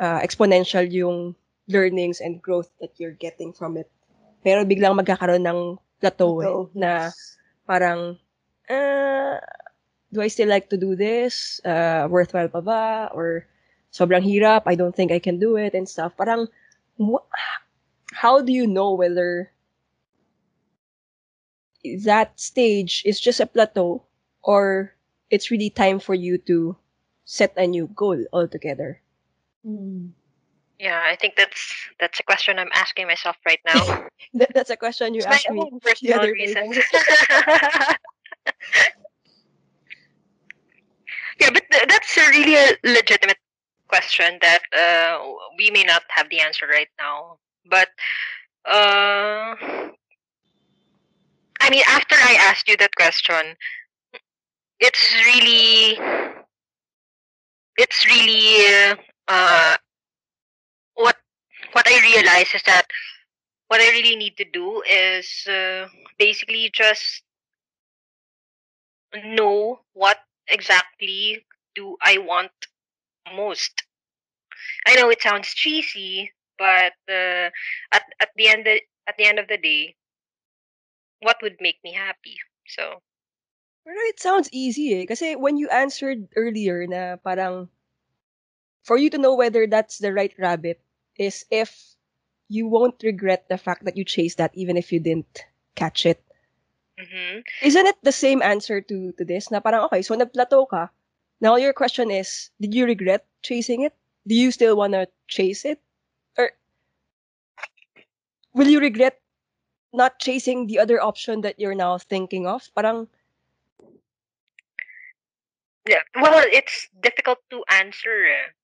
uh, 0.00 0.18
exponential 0.20 0.82
yung 0.90 1.36
learnings 1.68 2.20
and 2.20 2.42
growth 2.42 2.70
that 2.80 2.92
you're 2.98 3.14
getting 3.16 3.52
from 3.52 3.76
it. 3.76 3.88
Pero 4.44 4.62
biglang 4.68 4.94
magkakaroon 4.96 5.44
ng 5.44 5.60
plateau, 6.00 6.44
eh, 6.44 6.58
na 6.76 7.10
parang, 7.66 8.18
uh, 8.70 9.36
do 10.12 10.20
I 10.22 10.28
still 10.28 10.48
like 10.48 10.68
to 10.70 10.78
do 10.78 10.94
this? 10.96 11.60
Uh, 11.64 12.06
worthwhile 12.10 12.48
pa 12.48 12.60
ba? 12.60 12.84
Or 13.14 13.46
sobrang 13.92 14.22
hirap, 14.22 14.64
I 14.66 14.76
don't 14.76 14.94
think 14.94 15.12
I 15.12 15.18
can 15.20 15.38
do 15.40 15.56
it 15.56 15.74
and 15.74 15.88
stuff. 15.88 16.14
Parang, 16.16 16.48
wha- 16.98 17.26
how 18.12 18.40
do 18.42 18.52
you 18.52 18.66
know 18.66 18.92
whether 18.94 19.50
that 22.04 22.38
stage 22.40 23.02
is 23.06 23.20
just 23.20 23.40
a 23.40 23.46
plateau 23.46 24.02
or 24.42 24.94
it's 25.30 25.50
really 25.50 25.70
time 25.70 25.98
for 26.00 26.14
you 26.14 26.36
to 26.38 26.76
set 27.24 27.54
a 27.56 27.66
new 27.66 27.86
goal 27.86 28.24
altogether? 28.32 29.00
Yeah, 30.84 31.02
I 31.04 31.16
think 31.16 31.36
that's 31.36 31.90
that's 32.00 32.20
a 32.20 32.24
question 32.24 32.58
I'm 32.60 32.70
asking 32.74 33.08
myself 33.08 33.36
right 33.46 33.60
now. 33.66 33.86
That, 34.34 34.52
that's 34.54 34.70
a 34.70 34.76
question 34.76 35.14
you 35.14 35.24
It's 35.24 35.28
my 35.28 35.40
asked 35.40 35.50
me. 35.50 35.72
own 35.72 35.80
personal 35.80 36.18
other 36.18 36.34
day. 36.36 36.56
reasons. 36.56 36.78
yeah, 41.40 41.50
but 41.52 41.62
th- 41.70 41.84
that's 41.88 42.16
a 42.18 42.28
really 42.30 42.54
a 42.56 42.76
legitimate 42.84 43.38
question 43.88 44.38
that 44.42 44.60
uh, 44.76 45.18
we 45.58 45.70
may 45.70 45.84
not 45.84 46.02
have 46.10 46.28
the 46.30 46.40
answer 46.40 46.66
right 46.66 46.88
now. 46.98 47.38
But 47.68 47.88
uh, 48.66 49.54
I 51.60 51.70
mean, 51.70 51.82
after 51.88 52.16
I 52.16 52.36
asked 52.48 52.68
you 52.68 52.76
that 52.78 52.94
question, 52.96 53.56
it's 54.80 55.14
really, 55.14 55.98
it's 57.76 58.06
really 58.06 58.96
uh, 59.28 59.76
what 61.74 61.86
I 61.88 62.00
realize 62.00 62.54
is 62.54 62.62
that 62.62 62.86
what 63.68 63.80
I 63.80 63.90
really 63.90 64.16
need 64.16 64.36
to 64.36 64.44
do 64.44 64.82
is 64.88 65.46
uh, 65.50 65.88
basically 66.18 66.70
just 66.72 67.22
know 69.24 69.80
what 69.92 70.18
exactly 70.48 71.44
do 71.74 71.96
I 72.02 72.18
want 72.18 72.52
most. 73.34 73.82
I 74.86 74.94
know 74.94 75.10
it 75.10 75.22
sounds 75.22 75.48
cheesy, 75.48 76.32
but 76.58 76.94
uh, 77.08 77.50
at 77.92 78.04
at 78.20 78.30
the 78.36 78.48
end 78.48 78.66
of, 78.66 78.78
at 79.08 79.16
the 79.18 79.24
end 79.24 79.38
of 79.38 79.48
the 79.48 79.58
day, 79.58 79.96
what 81.20 81.36
would 81.42 81.56
make 81.60 81.78
me 81.82 81.92
happy? 81.92 82.38
So 82.68 83.02
Pero 83.84 84.00
it 84.08 84.20
sounds 84.20 84.48
easy 84.52 85.02
eh. 85.02 85.04
Kasi 85.04 85.36
when 85.36 85.58
you 85.58 85.68
answered 85.68 86.28
earlier 86.36 86.86
na 86.86 87.16
parang 87.20 87.68
for 88.84 88.96
you 88.96 89.10
to 89.10 89.18
know 89.18 89.34
whether 89.34 89.66
that's 89.66 89.98
the 89.98 90.12
right 90.12 90.32
rabbit 90.38 90.80
is 91.18 91.44
if 91.50 91.96
you 92.48 92.66
won't 92.68 93.02
regret 93.02 93.48
the 93.48 93.58
fact 93.58 93.84
that 93.84 93.96
you 93.96 94.04
chased 94.04 94.38
that 94.38 94.52
even 94.54 94.76
if 94.76 94.92
you 94.92 95.00
didn't 95.00 95.44
catch 95.74 96.06
it. 96.06 96.20
mhm. 96.98 97.42
Isn't 97.62 97.86
it 97.86 97.98
the 98.02 98.12
same 98.14 98.42
answer 98.42 98.80
to 98.80 99.12
to 99.18 99.24
this? 99.24 99.50
Na 99.50 99.60
parang, 99.60 99.86
okay, 99.90 100.02
so 100.02 100.14
nag-plateau 100.14 100.66
ka, 100.66 100.90
Now 101.40 101.56
your 101.56 101.72
question 101.72 102.10
is, 102.10 102.50
did 102.60 102.74
you 102.74 102.86
regret 102.86 103.26
chasing 103.42 103.82
it? 103.82 103.94
Do 104.26 104.34
you 104.34 104.50
still 104.50 104.76
want 104.76 104.94
to 104.94 105.08
chase 105.28 105.64
it? 105.64 105.80
Or 106.38 106.50
will 108.54 108.68
you 108.68 108.80
regret 108.80 109.20
not 109.92 110.18
chasing 110.18 110.66
the 110.66 110.78
other 110.78 111.02
option 111.02 111.42
that 111.42 111.58
you're 111.60 111.74
now 111.74 111.98
thinking 111.98 112.46
of? 112.46 112.70
Parang 112.74 113.08
Yeah. 115.88 116.02
Well, 116.16 116.44
it's 116.52 116.88
difficult 117.00 117.38
to 117.50 117.64
answer. 117.68 118.54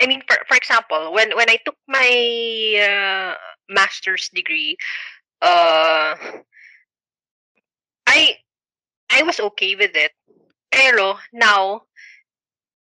I 0.00 0.06
mean, 0.06 0.22
for 0.26 0.36
for 0.48 0.56
example, 0.56 1.12
when 1.12 1.36
when 1.36 1.50
I 1.50 1.58
took 1.64 1.76
my 1.86 2.08
uh, 2.88 3.36
master's 3.68 4.28
degree, 4.34 4.76
uh, 5.42 6.14
I 8.06 8.38
I 9.10 9.22
was 9.22 9.40
okay 9.40 9.76
with 9.76 9.96
it. 9.96 10.12
Pero 10.70 11.18
now, 11.32 11.86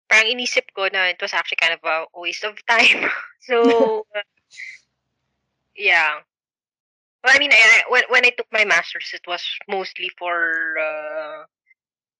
parang 0.08 0.30
inisip 0.30 0.66
ko 0.74 0.88
na 0.92 1.10
it 1.12 1.20
was 1.20 1.34
actually 1.34 1.60
kind 1.60 1.74
of 1.74 1.82
a 1.84 2.06
waste 2.14 2.44
of 2.44 2.54
time. 2.66 3.10
so, 3.40 4.06
yeah. 5.76 6.20
Well, 7.24 7.34
I 7.34 7.38
mean, 7.38 7.52
I, 7.52 7.56
I- 7.86 7.90
when 7.90 8.04
when 8.08 8.26
I 8.26 8.30
took 8.30 8.46
my 8.52 8.64
master's, 8.64 9.10
it 9.14 9.26
was 9.26 9.42
mostly 9.68 10.10
for 10.18 10.76
uh, 10.78 11.44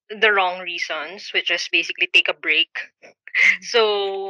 the 0.09 0.31
wrong 0.33 0.59
reasons, 0.61 1.31
which 1.33 1.51
is 1.51 1.67
basically 1.71 2.07
take 2.13 2.27
a 2.29 2.33
break. 2.33 2.69
So, 3.61 4.29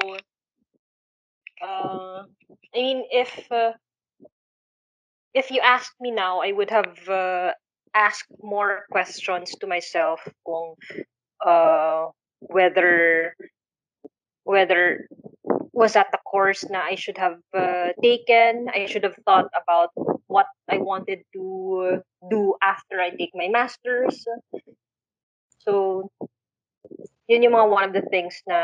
uh, 1.62 2.24
I 2.76 2.78
mean, 2.78 3.04
if 3.12 3.52
uh, 3.52 3.74
if 5.34 5.52
you 5.52 5.62
asked 5.62 5.96
me 6.00 6.12
now, 6.12 6.42
I 6.42 6.52
would 6.52 6.70
have 6.70 6.98
uh, 7.10 7.54
asked 7.94 8.32
more 8.42 8.86
questions 8.92 9.52
to 9.62 9.68
myself 9.68 10.22
kung 10.46 10.76
uh, 11.46 12.08
whether 12.40 13.36
whether 14.44 15.08
was 15.74 15.94
that 15.94 16.10
the 16.12 16.18
course 16.26 16.66
na 16.70 16.82
I 16.82 16.96
should 16.96 17.18
have 17.18 17.38
uh, 17.54 17.94
taken. 18.02 18.68
I 18.74 18.88
should 18.88 19.04
have 19.04 19.18
thought 19.26 19.50
about 19.54 19.92
what 20.26 20.48
I 20.70 20.78
wanted 20.80 21.22
to 21.34 22.02
do 22.30 22.56
after 22.64 23.00
I 23.00 23.12
take 23.12 23.32
my 23.36 23.48
masters. 23.48 24.26
So, 25.62 26.10
yun 27.28 27.44
yung 27.44 27.56
mga 27.56 27.70
one 27.70 27.84
of 27.84 27.94
the 27.94 28.08
things 28.08 28.40
na, 28.48 28.60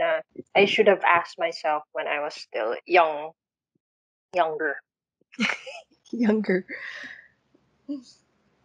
na 0.00 0.08
I 0.56 0.64
should 0.64 0.88
have 0.88 1.04
asked 1.04 1.38
myself 1.38 1.84
when 1.92 2.08
I 2.08 2.20
was 2.20 2.34
still 2.34 2.74
young, 2.88 3.36
younger. 4.32 4.80
younger. 6.12 6.64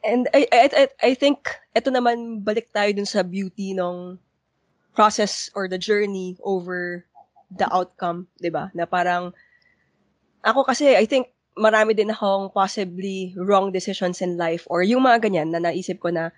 And 0.04 0.32
I, 0.34 0.48
I, 0.52 0.70
I, 0.72 1.12
I 1.12 1.13
think, 1.13 1.52
eto 1.76 1.92
naman, 1.92 2.44
balik 2.44 2.72
tayo 2.72 2.96
dun 2.96 3.08
sa 3.08 3.24
beauty 3.24 3.76
ng 3.76 4.16
process 4.96 5.52
or 5.54 5.68
the 5.68 5.78
journey 5.78 6.40
over 6.40 7.04
the 7.52 7.68
outcome, 7.68 8.32
di 8.40 8.48
ba? 8.48 8.72
Na 8.72 8.88
parang, 8.88 9.36
ako 10.40 10.63
kasi, 10.63 10.96
I 10.96 11.04
think, 11.04 11.36
marami 11.60 11.92
din 11.98 12.13
akong 12.13 12.54
possibly 12.54 13.36
wrong 13.36 13.74
decisions 13.74 14.22
in 14.22 14.38
life 14.38 14.63
or 14.70 14.86
yung 14.86 15.04
mga 15.04 15.28
ganyan 15.28 15.50
na 15.52 15.60
naisip 15.60 16.00
ko 16.00 16.13
na 16.13 16.30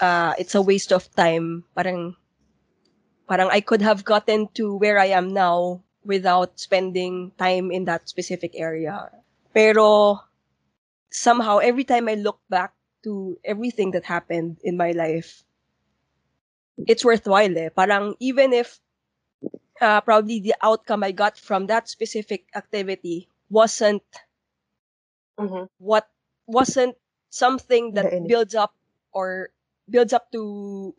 uh, 0.00 0.34
it's 0.38 0.54
a 0.54 0.62
waste 0.62 0.92
of 0.92 1.10
time. 1.14 1.64
Parang, 1.74 2.16
parang 3.28 3.48
I 3.50 3.60
could 3.60 3.82
have 3.82 4.04
gotten 4.04 4.48
to 4.54 4.76
where 4.76 4.98
I 4.98 5.06
am 5.06 5.32
now 5.32 5.82
without 6.04 6.58
spending 6.58 7.32
time 7.38 7.70
in 7.70 7.84
that 7.84 8.08
specific 8.08 8.52
area. 8.54 9.10
Pero 9.54 10.20
somehow 11.10 11.58
every 11.58 11.84
time 11.84 12.08
I 12.08 12.14
look 12.14 12.40
back 12.48 12.74
to 13.04 13.38
everything 13.44 13.92
that 13.92 14.04
happened 14.04 14.58
in 14.62 14.76
my 14.76 14.92
life, 14.92 15.44
it's 16.86 17.04
worthwhile 17.04 17.56
eh. 17.58 17.68
Parang 17.70 18.14
even 18.20 18.52
if 18.52 18.80
uh, 19.80 20.00
probably 20.00 20.40
the 20.40 20.54
outcome 20.62 21.02
I 21.04 21.12
got 21.12 21.38
from 21.38 21.66
that 21.66 21.88
specific 21.88 22.46
activity 22.54 23.28
wasn't 23.50 24.02
Mm-hmm. 25.38 25.64
what 25.78 26.08
wasn't 26.46 26.96
something 27.30 27.94
that 27.94 28.08
builds 28.26 28.54
up 28.54 28.74
or 29.12 29.50
builds 29.88 30.12
up 30.12 30.30
to 30.32 30.94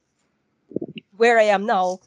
where 1.15 1.39
I 1.39 1.52
am 1.52 1.65
now. 1.65 2.00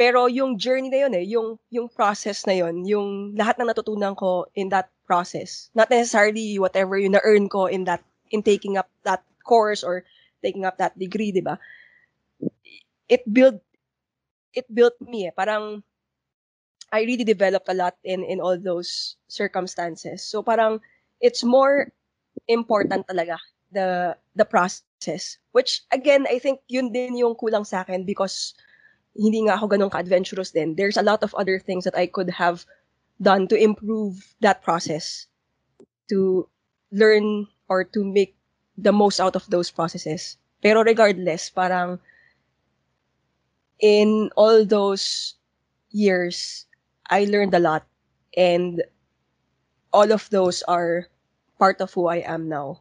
Pero 0.00 0.26
yung 0.26 0.56
journey 0.56 0.88
na 0.88 1.04
yun 1.04 1.14
eh, 1.14 1.24
yung, 1.28 1.60
yung 1.68 1.88
process 1.88 2.46
na 2.48 2.56
yun, 2.56 2.88
yung 2.88 3.36
lahat 3.36 3.60
ng 3.60 3.68
natutunan 3.68 4.16
ko 4.16 4.48
in 4.56 4.72
that 4.72 4.88
process. 5.04 5.68
Not 5.76 5.92
necessarily 5.92 6.56
whatever 6.56 6.96
yung 6.96 7.12
na-earn 7.12 7.48
ko 7.52 7.66
in 7.66 7.84
that, 7.84 8.00
in 8.32 8.42
taking 8.42 8.80
up 8.80 8.88
that 9.04 9.20
course 9.44 9.84
or 9.84 10.04
taking 10.40 10.64
up 10.64 10.80
that 10.80 10.96
degree, 10.96 11.32
di 11.32 11.44
ba? 11.44 11.60
It 13.12 13.28
built, 13.28 13.60
it 14.56 14.64
built 14.72 14.96
me 15.04 15.28
eh. 15.28 15.34
Parang, 15.36 15.84
I 16.90 17.04
really 17.04 17.28
developed 17.28 17.68
a 17.68 17.76
lot 17.76 17.94
in, 18.02 18.24
in 18.24 18.40
all 18.40 18.56
those 18.56 19.16
circumstances. 19.28 20.24
So 20.24 20.42
parang, 20.42 20.80
it's 21.20 21.44
more 21.44 21.92
important 22.48 23.06
talaga 23.06 23.36
the 23.72 24.16
the 24.36 24.44
process. 24.44 25.38
Which 25.52 25.82
again 25.92 26.26
I 26.28 26.38
think 26.38 26.60
yun 26.68 26.92
din 26.92 27.16
yung 27.16 27.34
kulang 27.34 27.66
sa 27.66 27.82
akin 27.82 28.04
because 28.04 28.54
hindi 29.16 29.42
nga 29.46 29.58
ako 29.58 29.66
ganun 29.74 29.90
ka-adventurous 29.90 30.54
din. 30.54 30.74
There's 30.78 30.96
a 30.96 31.06
lot 31.06 31.22
of 31.22 31.34
other 31.34 31.58
things 31.58 31.84
that 31.84 31.98
I 31.98 32.06
could 32.06 32.30
have 32.30 32.64
done 33.20 33.48
to 33.50 33.56
improve 33.58 34.34
that 34.40 34.62
process 34.62 35.26
to 36.08 36.48
learn 36.92 37.46
or 37.68 37.84
to 37.84 38.00
make 38.04 38.36
the 38.78 38.92
most 38.92 39.20
out 39.20 39.34
of 39.36 39.46
those 39.50 39.70
processes. 39.70 40.38
Pero 40.62 40.82
regardless 40.82 41.50
parang 41.50 41.98
in 43.80 44.30
all 44.36 44.64
those 44.64 45.34
years 45.90 46.66
I 47.10 47.26
learned 47.26 47.54
a 47.54 47.62
lot 47.62 47.82
and 48.36 48.82
all 49.92 50.12
of 50.12 50.30
those 50.30 50.62
are 50.70 51.10
part 51.58 51.80
of 51.80 51.92
who 51.92 52.06
I 52.06 52.22
am 52.22 52.48
now. 52.48 52.80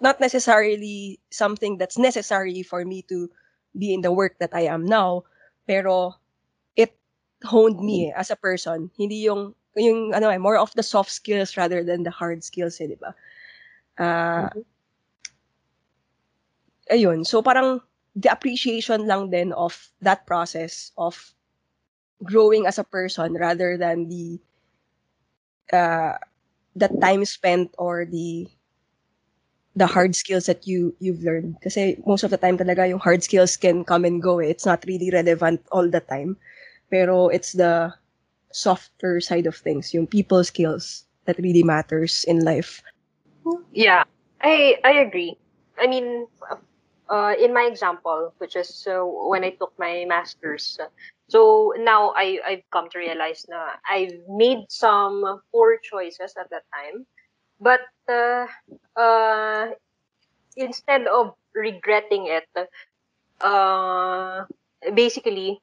Not, 0.00 0.20
necessarily 0.20 1.20
something 1.30 1.78
that's 1.78 1.98
necessary 1.98 2.62
for 2.62 2.84
me 2.84 3.02
to 3.08 3.30
be 3.78 3.92
in 3.92 4.00
the 4.00 4.12
work 4.12 4.38
that 4.38 4.54
I 4.54 4.66
am 4.72 4.84
now, 4.84 5.24
pero 5.66 6.14
it 6.76 6.96
honed 7.44 7.80
me 7.80 8.10
eh, 8.10 8.12
as 8.16 8.30
a 8.30 8.36
person. 8.36 8.90
Hindi 8.98 9.16
yung, 9.28 9.54
yung 9.76 10.14
ano 10.14 10.28
eh, 10.28 10.38
more 10.38 10.56
of 10.56 10.72
the 10.74 10.82
soft 10.82 11.10
skills 11.10 11.56
rather 11.56 11.84
than 11.84 12.02
the 12.02 12.10
hard 12.10 12.44
skills 12.44 12.80
eh, 12.80 12.88
di 12.88 12.96
ba? 12.96 13.14
Ah, 13.98 14.50
ayun, 16.90 17.26
so 17.26 17.42
parang 17.42 17.80
the 18.16 18.32
appreciation 18.32 19.06
lang 19.06 19.30
then 19.30 19.52
of 19.52 19.76
that 20.00 20.26
process 20.26 20.92
of 20.96 21.34
growing 22.24 22.66
as 22.66 22.78
a 22.78 22.84
person 22.84 23.34
rather 23.34 23.76
than 23.76 24.08
the 24.08 24.40
uh, 25.72 26.16
the 26.74 26.88
time 27.00 27.24
spent 27.24 27.74
or 27.76 28.04
the 28.04 28.48
the 29.76 29.86
hard 29.86 30.16
skills 30.16 30.46
that 30.46 30.66
you 30.66 30.96
you've 30.98 31.22
learned 31.22 31.56
kasi 31.60 32.00
most 32.08 32.24
of 32.24 32.32
the 32.32 32.40
time 32.40 32.56
talaga 32.56 32.88
yung 32.88 33.00
hard 33.00 33.22
skills 33.22 33.56
can 33.56 33.84
come 33.84 34.04
and 34.04 34.24
go 34.24 34.40
eh. 34.40 34.48
it's 34.48 34.64
not 34.64 34.82
really 34.88 35.12
relevant 35.12 35.60
all 35.70 35.86
the 35.88 36.00
time 36.08 36.36
pero 36.88 37.28
it's 37.28 37.52
the 37.52 37.92
softer 38.50 39.20
side 39.20 39.44
of 39.44 39.54
things 39.54 39.92
yung 39.92 40.08
people 40.08 40.40
skills 40.42 41.04
that 41.28 41.36
really 41.38 41.62
matters 41.62 42.24
in 42.24 42.40
life 42.40 42.80
Yeah, 43.72 44.04
I 44.42 44.78
I 44.84 45.06
agree. 45.06 45.38
I 45.78 45.86
mean, 45.86 46.26
uh, 47.08 47.34
in 47.38 47.54
my 47.54 47.68
example, 47.70 48.34
which 48.38 48.56
is 48.56 48.86
uh, 48.88 49.04
when 49.04 49.44
I 49.44 49.50
took 49.50 49.72
my 49.78 50.04
master's, 50.08 50.78
so 51.28 51.72
now 51.78 52.12
I 52.16 52.40
I've 52.44 52.66
come 52.72 52.88
to 52.90 52.98
realize 52.98 53.46
na 53.48 53.78
I've 53.86 54.18
made 54.28 54.66
some 54.68 55.22
poor 55.52 55.78
choices 55.78 56.34
at 56.34 56.50
that 56.50 56.66
time, 56.74 57.06
but 57.60 57.80
uh, 58.08 58.46
uh, 58.96 59.68
instead 60.56 61.06
of 61.06 61.34
regretting 61.54 62.26
it, 62.26 62.46
uh, 63.40 64.44
basically 64.94 65.60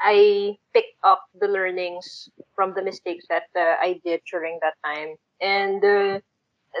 I 0.00 0.56
picked 0.74 0.96
up 1.04 1.24
the 1.38 1.48
learnings 1.48 2.28
from 2.54 2.74
the 2.74 2.82
mistakes 2.82 3.26
that 3.30 3.44
uh, 3.56 3.76
I 3.80 4.00
did 4.04 4.20
during 4.30 4.58
that 4.62 4.74
time, 4.84 5.16
and. 5.40 5.84
Uh, 5.84 6.20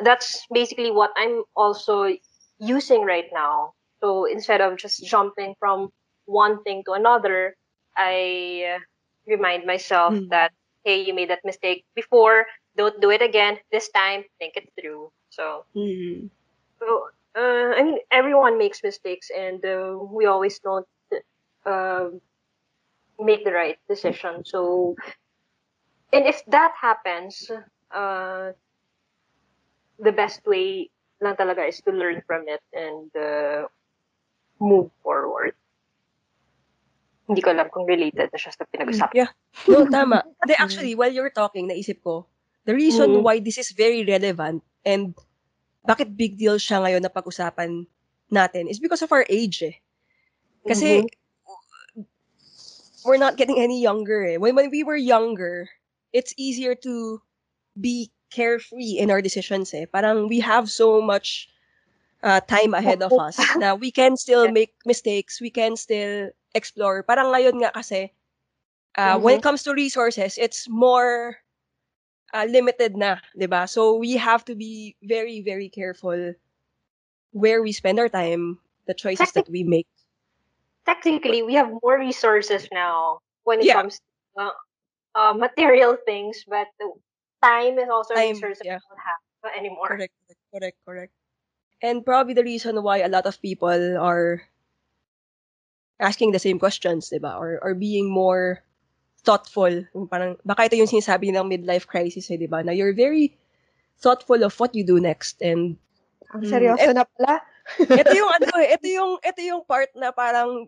that's 0.02 0.46
basically 0.52 0.90
what 0.90 1.10
I'm 1.16 1.42
also 1.56 2.12
using 2.58 3.02
right 3.04 3.26
now. 3.32 3.72
So 4.00 4.24
instead 4.26 4.60
of 4.60 4.76
just 4.76 5.04
jumping 5.04 5.54
from 5.58 5.90
one 6.26 6.62
thing 6.64 6.82
to 6.86 6.92
another, 6.92 7.56
I 7.96 8.76
uh, 8.76 8.80
remind 9.26 9.66
myself 9.66 10.14
Mm. 10.14 10.28
that 10.30 10.52
hey, 10.84 11.02
you 11.02 11.14
made 11.14 11.30
that 11.30 11.44
mistake 11.44 11.84
before. 11.94 12.46
Don't 12.76 13.00
do 13.00 13.10
it 13.10 13.22
again. 13.22 13.58
This 13.72 13.88
time, 13.88 14.24
think 14.38 14.56
it 14.56 14.68
through. 14.78 15.10
So, 15.30 15.64
Hmm. 15.74 16.28
so 16.78 17.08
uh, 17.36 17.72
I 17.76 17.82
mean, 17.82 17.98
everyone 18.10 18.58
makes 18.58 18.82
mistakes, 18.82 19.28
and 19.30 19.64
uh, 19.64 19.98
we 20.00 20.26
always 20.26 20.58
don't 20.60 20.88
uh, 21.64 22.08
make 23.20 23.44
the 23.44 23.52
right 23.52 23.76
decision. 23.88 24.44
So, 24.44 24.96
and 26.12 26.26
if 26.26 26.44
that 26.48 26.72
happens, 26.80 27.50
uh, 27.92 28.52
the 29.98 30.12
best 30.12 30.44
way 30.46 30.90
lang 31.20 31.36
talaga 31.36 31.68
is 31.68 31.80
to 31.84 31.92
learn 31.92 32.20
from 32.26 32.44
it 32.48 32.60
and 32.72 33.08
uh, 33.16 33.68
move 34.60 34.92
forward. 35.02 35.52
Hindi 37.26 37.42
ko 37.42 37.50
alam 37.50 37.68
kung 37.72 37.88
related 37.88 38.30
na 38.30 38.38
siya 38.38 38.54
sa 38.54 38.64
pinag-usapan. 38.70 39.16
Yeah. 39.16 39.30
No, 39.66 39.88
tama. 39.90 40.22
Hindi, 40.44 40.54
actually, 40.54 40.94
while 40.94 41.10
you're 41.10 41.32
talking, 41.32 41.66
naisip 41.66 41.98
ko, 42.04 42.28
the 42.66 42.74
reason 42.74 43.22
Mm. 43.22 43.22
why 43.22 43.38
this 43.38 43.56
is 43.56 43.70
very 43.72 44.04
relevant 44.04 44.62
and 44.84 45.14
bakit 45.86 46.18
big 46.18 46.36
deal 46.36 46.58
siya 46.58 46.82
ngayon 46.82 47.02
na 47.06 47.12
pag-usapan 47.14 47.86
natin 48.28 48.66
is 48.66 48.82
because 48.82 49.00
of 49.06 49.14
our 49.14 49.24
age 49.30 49.62
eh. 49.62 49.78
Kasi 50.66 51.06
we're 53.06 53.22
not 53.22 53.36
getting 53.38 53.58
any 53.58 53.80
younger 53.80 54.26
eh. 54.26 54.36
When, 54.36 54.54
when 54.54 54.70
we 54.70 54.82
were 54.82 54.98
younger, 54.98 55.70
it's 56.12 56.34
easier 56.36 56.74
to 56.82 57.22
be 57.78 58.10
carefree 58.34 58.98
in 58.98 59.10
our 59.10 59.22
decisions 59.22 59.72
eh. 59.74 59.86
Parang 59.86 60.26
we 60.28 60.40
have 60.42 60.66
so 60.70 61.00
much 61.00 61.48
uh, 62.22 62.40
time 62.50 62.74
ahead 62.74 63.02
of 63.02 63.12
us 63.14 63.38
na 63.62 63.74
we 63.74 63.90
can 63.94 64.16
still 64.16 64.50
make 64.50 64.74
mistakes, 64.84 65.40
we 65.40 65.50
can 65.50 65.76
still 65.76 66.30
explore. 66.54 67.02
Parang 67.06 67.30
ngayon 67.30 67.62
nga 67.62 67.70
kasi, 67.70 68.10
uh, 68.98 69.18
when 69.18 69.38
it 69.38 69.42
comes 69.46 69.62
to 69.62 69.70
resources, 69.70 70.34
it's 70.34 70.66
more 70.68 71.38
uh, 72.36 72.44
limited 72.44 72.96
na, 72.96 73.18
'di 73.36 73.46
ba? 73.48 73.66
So 73.66 73.96
we 73.96 74.16
have 74.20 74.44
to 74.46 74.54
be 74.54 74.96
very 75.02 75.40
very 75.40 75.68
careful 75.70 76.34
where 77.32 77.62
we 77.62 77.72
spend 77.72 77.98
our 78.00 78.08
time, 78.08 78.58
the 78.86 78.94
choices 78.94 79.32
that 79.32 79.48
we 79.48 79.64
make. 79.64 79.86
Technically, 80.86 81.42
we 81.42 81.54
have 81.54 81.70
more 81.82 81.98
resources 81.98 82.68
now 82.72 83.20
when 83.44 83.60
it 83.60 83.66
Yeah. 83.66 83.74
comes 83.74 83.98
to 83.98 84.42
uh, 84.42 84.50
uh, 85.14 85.34
material 85.34 85.96
things, 86.06 86.44
but 86.48 86.68
the 86.78 86.92
time 87.42 87.78
is 87.78 87.88
also 87.90 88.14
a 88.14 88.18
Time, 88.18 88.34
resource 88.34 88.58
that 88.58 88.66
yeah. 88.66 88.78
we 88.78 88.86
don't 88.90 89.04
have 89.04 89.56
anymore. 89.58 89.88
Correct, 89.88 90.14
correct, 90.26 90.40
correct, 90.52 90.78
correct. 90.86 91.12
And 91.82 92.04
probably 92.04 92.34
the 92.34 92.44
reason 92.44 92.82
why 92.82 92.98
a 92.98 93.08
lot 93.08 93.26
of 93.26 93.40
people 93.42 93.98
are 93.98 94.42
asking 96.00 96.32
the 96.32 96.38
same 96.38 96.58
questions, 96.58 97.12
ba? 97.20 97.36
Or 97.36 97.58
or 97.62 97.74
being 97.74 98.10
more 98.10 98.64
thoughtful. 99.26 99.72
Yung 99.96 100.06
Parang 100.12 100.38
baka 100.46 100.70
ito 100.70 100.76
yung 100.78 100.90
sinasabi 100.90 101.34
ng 101.34 101.46
midlife 101.50 101.86
crisis, 101.90 102.30
eh, 102.32 102.38
'di 102.38 102.48
ba? 102.48 102.62
Na 102.62 102.72
you're 102.72 102.94
very 102.96 103.34
thoughtful 104.00 104.40
of 104.46 104.54
what 104.60 104.72
you 104.78 104.84
do 104.86 104.98
next 105.02 105.40
and 105.42 105.76
Ang 106.34 106.42
Mm, 106.42 106.48
seryoso 106.52 106.90
na 106.94 107.04
pala. 107.06 107.34
ito 107.94 108.12
yung 108.14 108.30
ano 108.36 108.48
eh, 108.62 108.68
ito 108.76 108.86
yung 108.90 109.12
ito 109.22 109.40
yung 109.42 109.62
part 109.66 109.90
na 109.98 110.10
parang 110.14 110.66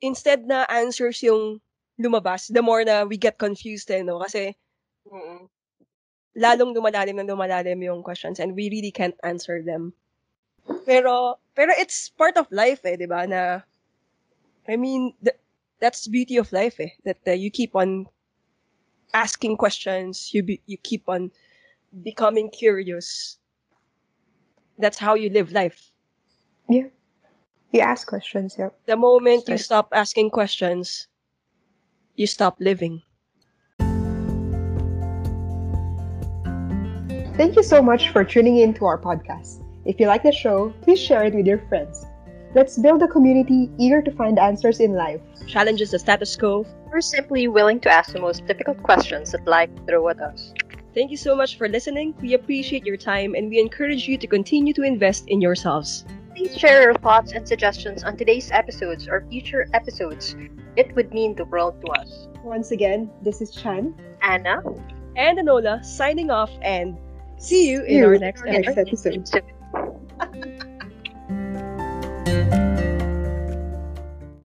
instead 0.00 0.44
na 0.44 0.64
answers 0.68 1.20
yung 1.24 1.60
lumabas, 2.00 2.48
the 2.52 2.62
more 2.64 2.84
na 2.84 3.04
we 3.04 3.16
get 3.16 3.36
confused 3.40 3.88
eh, 3.92 4.02
no? 4.04 4.20
Kasi 4.24 4.56
Mm-mm. 5.10 5.48
lalong 6.44 6.72
lumalalim 6.76 7.16
ng 7.18 7.30
lumalalim 7.30 7.80
yung 7.88 8.02
questions 8.02 8.38
and 8.40 8.54
we 8.58 8.70
really 8.70 8.90
can't 8.92 9.18
answer 9.22 9.62
them. 9.62 9.92
Pero 10.88 11.38
pero 11.56 11.72
it's 11.82 12.08
part 12.20 12.36
of 12.40 12.46
life 12.52 12.82
eh, 12.90 12.96
'di 12.96 13.08
ba? 13.08 13.26
Na 13.32 13.40
I 14.68 14.76
mean, 14.76 15.12
th- 15.24 15.36
that's 15.80 16.04
the 16.04 16.10
beauty 16.10 16.36
of 16.36 16.52
life 16.52 16.78
eh, 16.78 16.90
that 17.04 17.18
uh, 17.26 17.32
you 17.32 17.50
keep 17.50 17.74
on 17.74 18.06
asking 19.14 19.56
questions, 19.56 20.30
you 20.32 20.42
be, 20.42 20.60
you 20.66 20.76
keep 20.76 21.08
on 21.08 21.30
becoming 22.02 22.50
curious. 22.50 23.38
That's 24.78 24.98
how 24.98 25.14
you 25.14 25.30
live 25.30 25.52
life. 25.52 25.90
Yeah. 26.68 26.88
You 27.72 27.80
ask 27.80 28.06
questions, 28.06 28.56
yeah. 28.58 28.70
The 28.86 28.96
moment 28.96 29.48
you 29.48 29.58
stop 29.58 29.88
asking 29.92 30.30
questions, 30.30 31.08
you 32.16 32.26
stop 32.26 32.56
living. 32.58 33.02
Thank 37.36 37.56
you 37.56 37.62
so 37.62 37.80
much 37.80 38.10
for 38.10 38.24
tuning 38.24 38.58
in 38.58 38.74
to 38.74 38.84
our 38.84 38.98
podcast. 38.98 39.64
If 39.86 39.98
you 39.98 40.06
like 40.06 40.22
the 40.22 40.32
show, 40.32 40.74
please 40.82 41.00
share 41.00 41.24
it 41.24 41.34
with 41.34 41.46
your 41.46 41.58
friends. 41.68 42.04
Let's 42.54 42.76
build 42.78 43.02
a 43.02 43.08
community 43.08 43.70
eager 43.78 44.02
to 44.02 44.10
find 44.10 44.38
answers 44.38 44.80
in 44.80 44.94
life. 44.94 45.20
Challenges 45.46 45.92
the 45.92 45.98
status 45.98 46.36
quo. 46.36 46.66
We're 46.90 47.00
simply 47.00 47.46
willing 47.48 47.78
to 47.80 47.90
ask 47.90 48.12
the 48.12 48.20
most 48.20 48.46
difficult 48.46 48.82
questions 48.82 49.30
that 49.32 49.46
life 49.46 49.70
throw 49.86 50.08
at 50.08 50.20
us. 50.20 50.52
Thank 50.92 51.12
you 51.12 51.16
so 51.16 51.36
much 51.36 51.56
for 51.56 51.68
listening. 51.68 52.14
We 52.20 52.34
appreciate 52.34 52.84
your 52.84 52.96
time 52.96 53.34
and 53.36 53.48
we 53.48 53.60
encourage 53.60 54.08
you 54.08 54.18
to 54.18 54.26
continue 54.26 54.72
to 54.74 54.82
invest 54.82 55.28
in 55.28 55.40
yourselves. 55.40 56.04
Please 56.34 56.56
share 56.56 56.82
your 56.82 56.94
thoughts 56.94 57.32
and 57.32 57.46
suggestions 57.46 58.02
on 58.02 58.16
today's 58.16 58.50
episodes 58.50 59.06
or 59.06 59.24
future 59.30 59.68
episodes. 59.72 60.34
It 60.76 60.94
would 60.96 61.12
mean 61.14 61.36
the 61.36 61.44
world 61.44 61.80
to 61.84 61.92
us. 61.92 62.26
Once 62.42 62.72
again, 62.72 63.10
this 63.22 63.40
is 63.40 63.52
Chan. 63.52 63.94
Anna, 64.22 64.62
And 65.16 65.38
Anola 65.38 65.84
signing 65.84 66.30
off 66.30 66.50
and 66.62 66.96
see 67.38 67.70
you 67.70 67.82
in 67.84 67.98
You 67.98 68.06
our 68.06 68.14
in 68.14 68.20
next 68.20 68.40
our 68.42 68.48
next 68.48 68.76
episode. 68.76 69.14
episode. 69.18 69.44
episode. 70.24 70.66